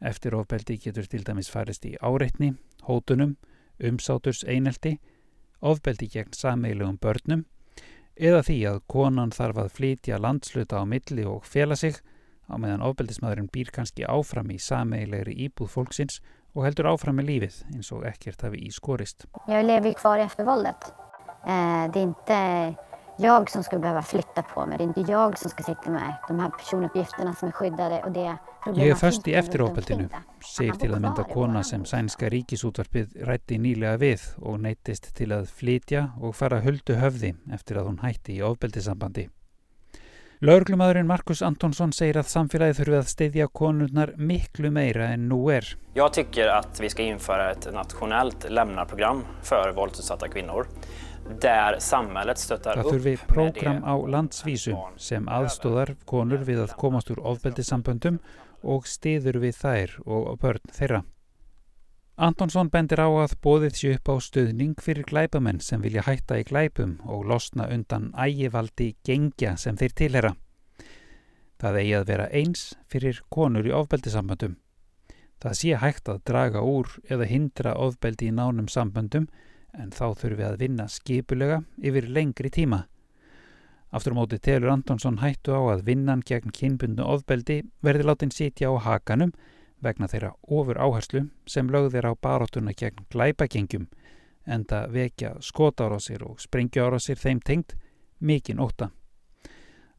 Eftir 0.02 0.34
ofbeldi 0.34 0.80
getur 0.82 1.06
til 1.06 1.22
dæmis 1.22 1.48
farist 1.50 1.86
í 1.86 1.94
áreitni, 2.02 2.56
hótunum, 2.82 3.36
umsáturs 3.78 4.42
einelti, 4.42 4.98
ofbeldi 5.62 6.10
gegn 6.10 6.34
sameilugum 6.34 6.98
börnum 6.98 7.46
eða 8.16 8.42
því 8.46 8.58
að 8.70 8.82
konan 8.90 9.32
þarf 9.34 9.60
að 9.64 9.72
flytja 9.78 10.18
landsluta 10.22 10.80
á 10.80 10.84
milli 10.86 11.24
og 11.26 11.46
fela 11.46 11.76
sig 11.76 11.98
á 12.48 12.54
meðan 12.60 12.84
ofbeldismadurinn 12.84 13.50
býr 13.52 13.72
kannski 13.74 14.04
áfram 14.06 14.50
í 14.52 14.58
sameilegri 14.60 15.34
íbúð 15.46 15.72
fólksins 15.72 16.20
og 16.54 16.66
heldur 16.66 16.90
áfram 16.92 17.18
með 17.18 17.30
lífið 17.30 17.60
eins 17.74 17.90
og 17.92 18.04
ekkert 18.06 18.44
hafi 18.46 18.60
í 18.62 18.70
skorist. 18.70 19.26
Jag 19.48 19.64
lever 19.64 19.88
ju 19.88 19.94
kvar 19.94 20.18
efter 20.18 20.44
våldet. 20.44 20.92
Eh, 21.46 21.90
det 21.92 21.98
är 21.98 22.02
inte 22.02 22.74
jag 23.18 23.50
som 23.50 23.62
skulle 23.62 23.80
behöva 23.80 24.02
flytta 24.02 24.42
på 24.42 24.66
mig. 24.66 24.78
Det 24.78 24.84
är 24.84 24.86
inte 24.86 25.12
jag 25.12 25.38
som 25.38 25.50
ska 25.50 25.62
sitta 25.62 25.90
med 25.90 26.14
de 26.28 26.40
här 26.40 26.50
personuppgifterna 26.50 27.34
som 27.34 27.48
är 27.48 27.52
skyddade 27.52 28.02
och 28.02 28.12
det 28.12 28.36
Ég 28.66 28.88
er 28.88 28.94
först 28.96 29.26
í 29.28 29.34
eftirofbeldinu, 29.36 30.06
segir 30.40 30.78
til 30.80 30.94
að 30.96 31.02
mynda 31.04 31.26
kona 31.28 31.60
sem 31.68 31.82
sænska 31.84 32.30
ríkisútvarpið 32.32 33.18
rætti 33.28 33.58
nýlega 33.60 33.98
við 34.00 34.24
og 34.40 34.62
neytist 34.64 35.10
til 35.18 35.34
að 35.36 35.50
flytja 35.52 36.06
og 36.16 36.32
fara 36.38 36.62
höldu 36.64 36.96
höfði 36.96 37.34
eftir 37.52 37.82
að 37.82 37.90
hún 37.90 38.00
hætti 38.00 38.38
í 38.38 38.44
ofbeldisambandi. 38.48 39.26
Laurglumadurinn 40.40 41.06
Markus 41.06 41.42
Antonsson 41.42 41.92
säger 41.92 42.16
att 42.16 42.28
samfélagið 42.28 42.80
þurfi 42.80 42.96
að 42.98 43.12
stedja 43.12 43.46
konurnar 43.48 44.10
miklu 44.16 44.70
meira 44.70 45.12
en 45.12 45.28
nú 45.28 45.50
er. 45.52 45.76
Jag 45.94 46.12
tycker 46.12 46.48
att 46.48 46.80
vi 46.80 46.90
ska 46.90 47.02
införa 47.02 47.50
ett 47.50 47.72
nationellt 47.72 48.50
lämnarprogram 48.50 49.24
för 49.42 49.72
våldsutsatta 49.72 50.28
kvinnor. 50.28 50.66
Það 51.24 52.84
þurfi 52.84 53.14
prógram 53.28 53.80
á 53.80 53.94
landsvísu 53.96 54.74
sem 55.00 55.24
aðstóðar 55.32 55.94
konur 56.04 56.44
við 56.44 56.60
að 56.66 56.74
komast 56.80 57.08
úr 57.14 57.22
ofbeldisamböndum 57.32 58.18
og 58.60 58.84
stiður 58.88 59.40
við 59.44 59.56
þær 59.56 59.94
og 60.04 60.36
börn 60.42 60.72
þeirra. 60.76 61.00
Antonsson 62.14 62.68
bendir 62.70 63.00
á 63.02 63.08
að 63.08 63.32
bóðið 63.42 63.78
sé 63.78 63.94
upp 63.96 64.10
á 64.12 64.14
stöðning 64.22 64.76
fyrir 64.78 65.08
glæpamenn 65.08 65.58
sem 65.64 65.80
vilja 65.82 66.04
hætta 66.06 66.38
í 66.38 66.44
glæpum 66.46 66.98
og 67.10 67.24
losna 67.26 67.66
undan 67.72 68.12
ægivaldi 68.14 68.92
gengja 69.02 69.56
sem 69.58 69.80
þeir 69.80 69.96
tilhera. 69.98 70.34
Það 71.58 71.80
eigi 71.80 71.96
að 71.98 72.06
vera 72.12 72.28
eins 72.30 72.62
fyrir 72.92 73.18
konur 73.34 73.66
í 73.66 73.72
ofbeldisamböndum. 73.74 74.54
Það 75.42 75.58
sé 75.58 75.74
hægt 75.80 76.08
að 76.12 76.22
draga 76.28 76.62
úr 76.62 76.94
eða 77.08 77.26
hindra 77.32 77.74
ofbeldi 77.80 78.30
í 78.30 78.36
nánum 78.36 78.68
samböndum 78.70 79.26
en 79.78 79.90
þá 79.90 80.14
þurfum 80.14 80.38
við 80.38 80.46
að 80.48 80.60
vinna 80.62 80.88
skipulega 80.88 81.62
yfir 81.82 82.08
lengri 82.08 82.50
tíma. 82.50 82.84
Aftur 83.94 84.14
á 84.14 84.18
móti 84.18 84.38
telur 84.42 84.72
Antonsson 84.72 85.20
hættu 85.22 85.54
á 85.54 85.62
að 85.74 85.84
vinnan 85.86 86.22
gegn 86.26 86.50
kynbundu 86.50 87.04
ofbeldi 87.06 87.60
verði 87.82 88.06
látin 88.08 88.32
sitja 88.34 88.70
á 88.70 88.74
hakanum 88.82 89.34
vegna 89.84 90.08
þeirra 90.10 90.32
ofur 90.42 90.80
áherslu 90.80 91.28
sem 91.46 91.70
lögðir 91.70 92.08
á 92.10 92.12
baróttuna 92.14 92.74
gegn 92.74 93.06
glæpagengjum 93.12 93.86
enda 94.46 94.86
vekja 94.90 95.36
skotárásir 95.40 96.24
og 96.26 96.40
springjuárásir 96.42 97.20
þeim 97.20 97.40
tengt 97.40 97.76
mikinn 98.20 98.60
óta. 98.60 98.90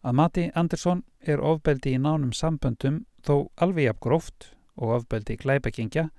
Að 0.05 0.17
mati 0.19 0.49
Andersson 0.53 1.03
er 1.21 1.41
ofbeldi 1.41 1.95
í 1.95 2.01
nánum 2.01 2.33
samböndum 2.33 3.05
þó 3.25 3.49
alveg 3.57 3.89
jafn 3.89 4.03
gróft 4.05 4.51
og 4.75 4.99
ofbeldi 4.99 5.37
glæpagengja 5.41 6.09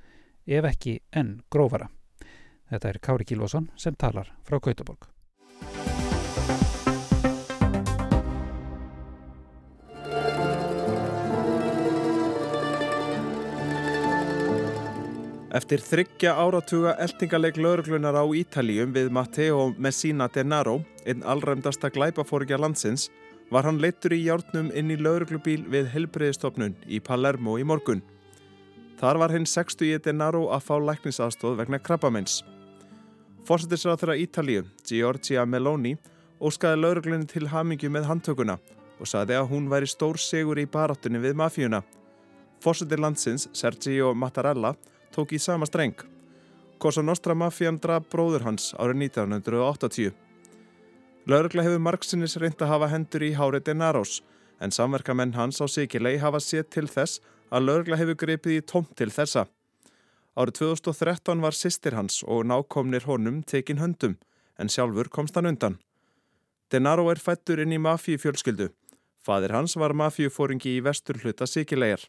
ef 0.47 0.65
ekki 0.65 0.99
enn 1.13 1.41
grófara. 1.51 1.91
Þetta 2.71 2.89
er 2.91 2.99
Kári 2.99 3.27
Kílvason 3.29 3.69
sem 3.79 3.95
talar 3.95 4.33
frá 4.47 4.59
Gautaborg. 4.59 5.07
Eftir 15.57 15.81
þryggja 15.81 16.35
áratuga 16.37 16.97
eltingaleg 17.01 17.57
lauruglunar 17.57 18.19
á 18.19 18.25
Ítalíum 18.29 18.91
við 18.93 19.09
Matteo 19.15 19.71
Messina 19.81 20.27
Denaro, 20.29 20.83
einn 21.09 21.23
allræmdasta 21.25 21.89
glæpafórikja 21.95 22.59
landsins, 22.61 23.07
var 23.49 23.65
hann 23.65 23.81
leittur 23.81 24.13
í 24.13 24.19
hjárnum 24.27 24.69
inn 24.77 24.93
í 24.93 24.99
lauruglubíl 25.01 25.63
við 25.73 25.89
helbreyðistofnun 25.95 26.77
í 26.91 27.01
Palermo 27.01 27.57
í 27.57 27.65
morgun. 27.65 28.03
Þar 28.97 29.19
var 29.21 29.33
hinn 29.35 29.45
60. 29.45 29.99
Denaro 30.01 30.47
að 30.57 30.63
fá 30.65 30.77
læknisaðstóð 30.81 31.59
vegna 31.59 31.81
krabbamenns. 31.85 32.39
Fórsetisrað 33.45 34.01
þeirra 34.01 34.17
Ítalíu, 34.23 34.63
Giorgia 34.89 35.45
Meloni, 35.45 35.93
óskaði 36.41 36.81
lauruglunni 36.81 37.29
til 37.29 37.51
hamingju 37.53 37.91
með 37.93 38.09
handtökuna 38.09 38.57
og 38.97 39.11
saði 39.11 39.37
að 39.37 39.51
hún 39.53 39.69
væri 39.69 39.89
stór 39.91 40.17
sigur 40.17 40.57
í 40.57 40.65
baráttunni 40.65 41.21
við 41.21 41.37
mafíuna. 41.37 41.83
Fórsetir 42.65 43.03
landsins, 43.05 43.51
Sergio 43.53 44.15
Mattarella, 44.17 44.73
tók 45.13 45.37
í 45.37 45.43
sama 45.45 45.69
streng. 45.69 46.01
Cosa 46.81 47.05
Nostra 47.05 47.37
Mafían 47.37 47.77
draf 47.81 48.09
bróður 48.09 48.49
hans 48.49 48.73
árið 48.81 49.11
1980. 49.11 50.17
Laurugla 51.29 51.69
hefur 51.69 51.85
margsinnis 51.85 52.41
reynd 52.41 52.65
að 52.65 52.73
hafa 52.73 52.91
hendur 52.95 53.29
í 53.29 53.35
hárið 53.37 53.69
Denarós 53.69 54.23
en 54.61 54.73
samverkamenn 54.73 55.37
hans 55.37 55.61
á 55.61 55.69
Sikilei 55.69 56.17
hafa 56.17 56.41
sétt 56.41 56.73
til 56.73 56.89
þess 56.89 57.21
að 57.21 57.36
laurugla 57.51 57.99
hefur 58.01 58.19
grepið 58.23 58.59
í 58.59 58.65
tómt 58.65 58.95
til 58.99 59.13
þessa. 59.15 59.47
Árið 60.37 60.59
2013 60.61 61.45
var 61.45 61.57
sýstir 61.57 61.97
hans 61.97 62.23
og 62.25 62.45
nákomnir 62.49 63.07
honum 63.07 63.43
tekin 63.43 63.81
höndum 63.81 64.17
en 64.59 64.73
sjálfur 64.73 65.09
komst 65.13 65.37
hann 65.37 65.49
undan. 65.53 65.79
Denaro 66.73 67.07
er 67.13 67.23
fættur 67.23 67.63
inn 67.63 67.73
í 67.73 67.79
mafíufjölskyldu. 67.79 68.73
Fadir 69.23 69.55
hans 69.55 69.77
var 69.77 69.95
mafíufóringi 69.95 70.77
í 70.77 70.83
vestur 70.83 71.19
hluta 71.23 71.47
Sikilegar. 71.47 72.03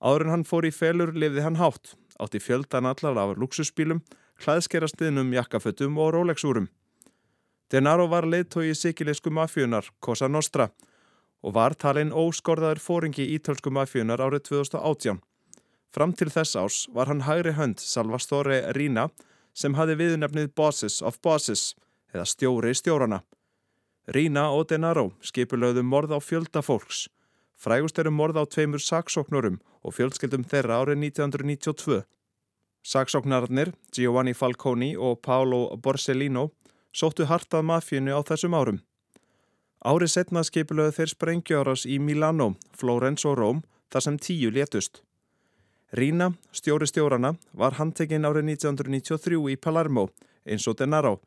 Áður 0.00 0.26
en 0.26 0.34
hann 0.34 0.48
fór 0.48 0.66
í 0.68 0.72
felur 0.74 1.12
lifði 1.14 1.44
hann 1.44 1.58
hátt 1.60 1.94
átti 2.18 2.40
fjöldan 2.40 2.86
allar 2.86 3.18
af 3.18 3.36
luxusbílum, 3.38 4.02
hlæðskerastiðnum, 4.44 5.32
jakkafötum 5.34 5.98
og 5.98 6.12
Rolex-úrum. 6.14 6.68
Denaro 7.72 8.06
var 8.10 8.26
leiðtói 8.28 8.70
í 8.70 8.76
sikilisku 8.78 9.32
mafjöunar, 9.34 9.88
Cosa 10.00 10.28
Nostra, 10.28 10.68
og 11.44 11.54
var 11.58 11.76
talinn 11.76 12.14
óskorðaður 12.16 12.80
fóringi 12.80 13.28
ítölsku 13.36 13.70
mafjöunar 13.70 14.22
árið 14.24 14.46
2018. 14.48 15.20
Fram 15.94 16.12
til 16.16 16.30
þess 16.32 16.56
ás 16.56 16.76
var 16.96 17.12
hann 17.12 17.26
hægri 17.28 17.52
hönd 17.58 17.84
Salvastore 17.84 18.62
Rina 18.72 19.10
sem 19.52 19.76
hafi 19.78 19.98
viðnefnið 20.00 20.54
Bosses 20.56 21.02
of 21.02 21.20
Bosses, 21.22 21.74
eða 22.14 22.24
stjóri 22.26 22.72
stjórana. 22.74 23.20
Rina 24.08 24.48
og 24.56 24.70
Denaro 24.72 25.12
skipulögðu 25.22 25.84
morð 25.84 26.16
á 26.16 26.18
fjölda 26.18 26.64
fólks, 26.64 27.06
Frægust 27.64 27.98
eru 27.98 28.10
morð 28.12 28.36
á 28.36 28.44
tveimur 28.44 28.82
saksóknurum 28.82 29.60
og 29.84 29.94
fjölskyldum 29.96 30.42
þeirra 30.50 30.82
árið 30.82 30.98
1992. 31.06 32.02
Saksóknararnir, 32.84 33.70
Giovanni 33.94 34.34
Falconi 34.36 34.90
og 34.96 35.22
Paolo 35.24 35.76
Borsellino, 35.80 36.50
sóttu 36.92 37.24
hartað 37.30 37.64
mafínu 37.70 38.12
á 38.12 38.20
þessum 38.20 38.56
árum. 38.58 38.82
Árið 39.84 40.14
setna 40.14 40.40
skipilöðu 40.40 40.94
þeir 40.96 41.10
sprengjöras 41.12 41.82
í 41.84 41.98
Milano, 42.00 42.54
Flórens 42.72 43.26
og 43.28 43.34
Róm 43.36 43.58
þar 43.92 44.04
sem 44.06 44.14
tíu 44.16 44.48
létust. 44.48 45.02
Rína, 45.92 46.30
stjóri 46.56 46.88
stjórana, 46.88 47.34
var 47.52 47.76
handtekinn 47.76 48.24
árið 48.24 48.48
1993 48.54 49.42
í 49.52 49.58
Palermo, 49.60 50.06
eins 50.48 50.64
og 50.66 50.78
Denaro, 50.80 51.18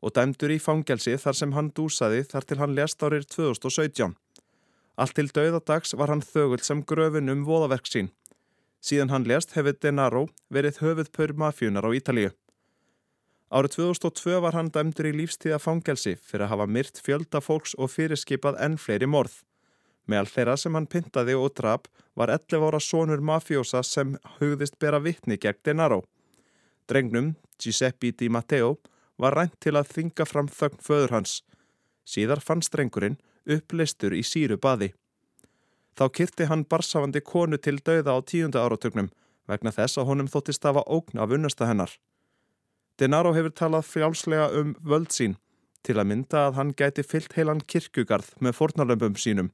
og 0.00 0.14
dæmdur 0.16 0.54
í 0.54 0.58
fangelsi 0.58 1.18
þar 1.20 1.36
sem 1.36 1.52
hann 1.52 1.68
dúsaði 1.76 2.24
þar 2.30 2.48
til 2.48 2.58
hann 2.62 2.74
lest 2.78 3.04
árið 3.04 3.28
2017. 3.36 4.16
Allt 4.96 5.14
til 5.14 5.28
dauðadags 5.28 5.92
var 5.94 6.08
hann 6.08 6.24
þögul 6.24 6.64
sem 6.64 6.80
gröfin 6.82 7.28
um 7.28 7.44
voðaverk 7.44 7.92
sín. 7.92 8.08
Síðan 8.80 9.12
hann 9.12 9.28
lest 9.28 9.52
hefði 9.52 9.76
Denaro 9.84 10.24
verið 10.48 10.80
höfuð 10.80 11.12
pör 11.12 11.36
mafjunar 11.36 11.84
á 11.84 11.92
Ítalíu. 11.92 12.32
Árið 13.48 13.78
2002 13.78 14.40
var 14.44 14.52
hann 14.52 14.68
dæmdur 14.68 15.06
í 15.08 15.14
lífstíða 15.22 15.56
fangelsi 15.62 16.18
fyrir 16.20 16.44
að 16.44 16.50
hafa 16.52 16.66
myrt 16.68 16.98
fjölda 17.00 17.40
fólks 17.40 17.72
og 17.80 17.88
fyrirskipað 17.94 18.58
enn 18.64 18.76
fleiri 18.76 19.08
morð. 19.08 19.38
Meðal 20.08 20.28
þeirra 20.32 20.56
sem 20.60 20.76
hann 20.76 20.88
pyntaði 20.88 21.36
og 21.36 21.54
drap 21.56 21.88
var 22.16 22.32
11 22.34 22.66
ára 22.68 22.80
sonur 22.80 23.22
mafjósa 23.24 23.80
sem 23.84 24.16
hugðist 24.36 24.76
bera 24.78 25.00
vittni 25.00 25.38
gegn 25.40 25.62
Denaro. 25.64 26.02
Drengnum, 26.88 27.34
Giuseppe 27.60 28.12
Di 28.12 28.28
Matteo, 28.28 28.76
var 29.16 29.36
rænt 29.36 29.56
til 29.60 29.76
að 29.76 29.92
þinga 29.94 30.28
fram 30.28 30.48
þögn 30.48 30.84
föður 30.84 31.16
hans. 31.16 31.40
Síðar 32.04 32.44
fann 32.44 32.64
strengurinn 32.64 33.16
uppleistur 33.48 34.12
í 34.16 34.22
síru 34.24 34.56
baði. 34.60 34.92
Þá 35.96 36.04
kyrti 36.14 36.48
hann 36.52 36.66
barsafandi 36.68 37.24
konu 37.24 37.56
til 37.56 37.80
dauða 37.80 38.12
á 38.12 38.18
tíunda 38.20 38.60
áratögnum 38.64 39.08
vegna 39.48 39.72
þess 39.72 39.98
að 39.98 40.12
honum 40.12 40.28
þótti 40.28 40.54
stafa 40.54 40.84
ógn 40.84 41.18
af 41.18 41.32
unnasta 41.32 41.66
hennar. 41.66 41.96
Denaro 42.98 43.30
hefur 43.30 43.52
talað 43.54 43.86
frjálslega 43.86 44.48
um 44.58 44.72
völd 44.82 45.12
sín 45.14 45.36
til 45.86 45.94
að 46.00 46.08
mynda 46.10 46.48
að 46.48 46.56
hann 46.56 46.72
gæti 46.74 47.04
fyllt 47.06 47.36
heilan 47.36 47.60
kirkugarð 47.62 48.32
með 48.42 48.56
fornalömpum 48.58 49.14
sínum. 49.14 49.52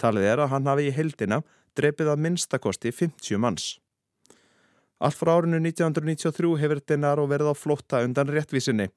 Talið 0.00 0.28
er 0.30 0.40
að 0.40 0.54
hann 0.54 0.70
hafi 0.70 0.86
í 0.88 0.94
heldina 0.96 1.42
drefið 1.76 2.08
að 2.14 2.22
minnstakosti 2.24 2.92
50 2.96 3.42
manns. 3.44 3.66
Allt 5.04 5.18
frá 5.18 5.34
árinu 5.34 5.60
1993 5.60 6.54
hefur 6.62 6.80
Denaro 6.88 7.26
verið 7.28 7.52
á 7.52 7.54
flotta 7.58 8.00
undan 8.06 8.32
réttvísinni. 8.32 8.88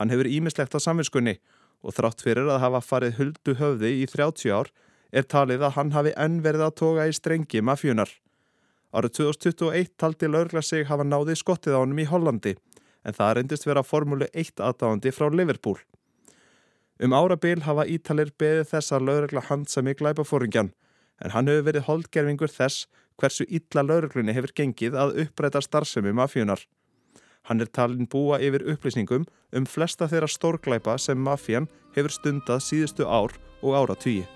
Hann 0.00 0.12
hefur 0.14 0.30
ímislegt 0.30 0.72
á 0.72 0.80
samvinskunni 0.80 1.36
og 1.84 1.96
þrátt 1.96 2.24
fyrir 2.24 2.48
að 2.48 2.64
hafa 2.64 2.80
farið 2.80 3.20
huldu 3.20 3.56
höfði 3.60 3.92
í 4.00 4.08
30 4.08 4.56
ár 4.56 4.72
er 5.12 5.28
talið 5.28 5.66
að 5.68 5.76
hann 5.76 5.92
hafi 5.92 6.16
enn 6.16 6.40
verið 6.40 6.64
að 6.70 6.76
toga 6.80 7.04
í 7.04 7.12
strengi 7.12 7.60
mafjunar. 7.60 8.08
Árið 8.96 9.20
2021 9.20 9.92
taldi 10.00 10.28
laurgla 10.30 10.64
sig 10.64 10.88
hafa 10.88 11.04
náði 11.04 11.36
skottið 11.36 11.76
á 11.76 11.80
hannum 11.84 12.00
í 12.00 12.08
Hollandi 12.08 12.56
en 13.04 13.16
það 13.16 13.34
reyndist 13.36 13.66
vera 13.68 13.84
formúli 13.86 14.28
1 14.32 14.60
aðdáðandi 14.60 15.12
frá 15.14 15.28
Liverpool. 15.32 15.78
Um 17.00 17.14
árabil 17.16 17.62
hafa 17.64 17.86
Ítalir 17.88 18.32
beðið 18.38 18.66
þess 18.74 18.92
að 18.92 19.06
laurgla 19.08 19.44
handsami 19.48 19.94
glæpafóringjan 19.96 20.74
en 21.24 21.34
hann 21.34 21.48
hefur 21.48 21.68
verið 21.68 21.86
holdgerfingur 21.86 22.52
þess 22.52 22.88
hversu 23.20 23.46
illa 23.48 23.84
lauruglunni 23.84 24.34
hefur 24.36 24.52
gengið 24.56 24.96
að 24.96 25.16
uppræta 25.24 25.62
starfsemi 25.64 26.12
mafjunar. 26.16 26.64
Hann 27.48 27.60
er 27.64 27.72
talin 27.72 28.08
búa 28.08 28.40
yfir 28.40 28.66
upplýsningum 28.74 29.24
um 29.56 29.68
flesta 29.68 30.08
þeirra 30.12 30.28
stórglæpa 30.28 30.98
sem 31.00 31.20
mafían 31.20 31.70
hefur 31.96 32.12
stundað 32.16 32.64
síðustu 32.68 33.08
ár 33.08 33.36
og 33.62 33.76
ára 33.76 33.96
tugi. 33.96 34.26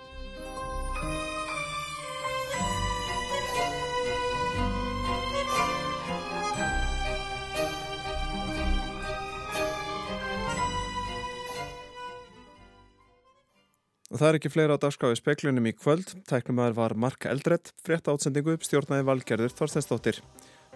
Það 14.20 14.29
er 14.29 14.38
ekki 14.38 14.53
fleira 14.55 14.79
á 14.79 14.83
dagskáði 14.83 15.18
speklunum 15.18 15.68
í 15.70 15.74
kvöld. 15.74 16.14
Tæknumæður 16.31 16.79
var 16.79 16.96
Mark 17.07 17.27
Eldredd, 17.27 17.74
frétta 17.83 18.14
átsendingu, 18.14 18.57
stjórnaði 18.62 19.09
valgerður 19.11 19.55
Þorstensdóttir. 19.59 20.22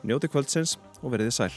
Njóti 0.02 0.30
kvöldsins 0.32 0.78
og 1.02 1.12
veriði 1.14 1.36
sæl. 1.38 1.52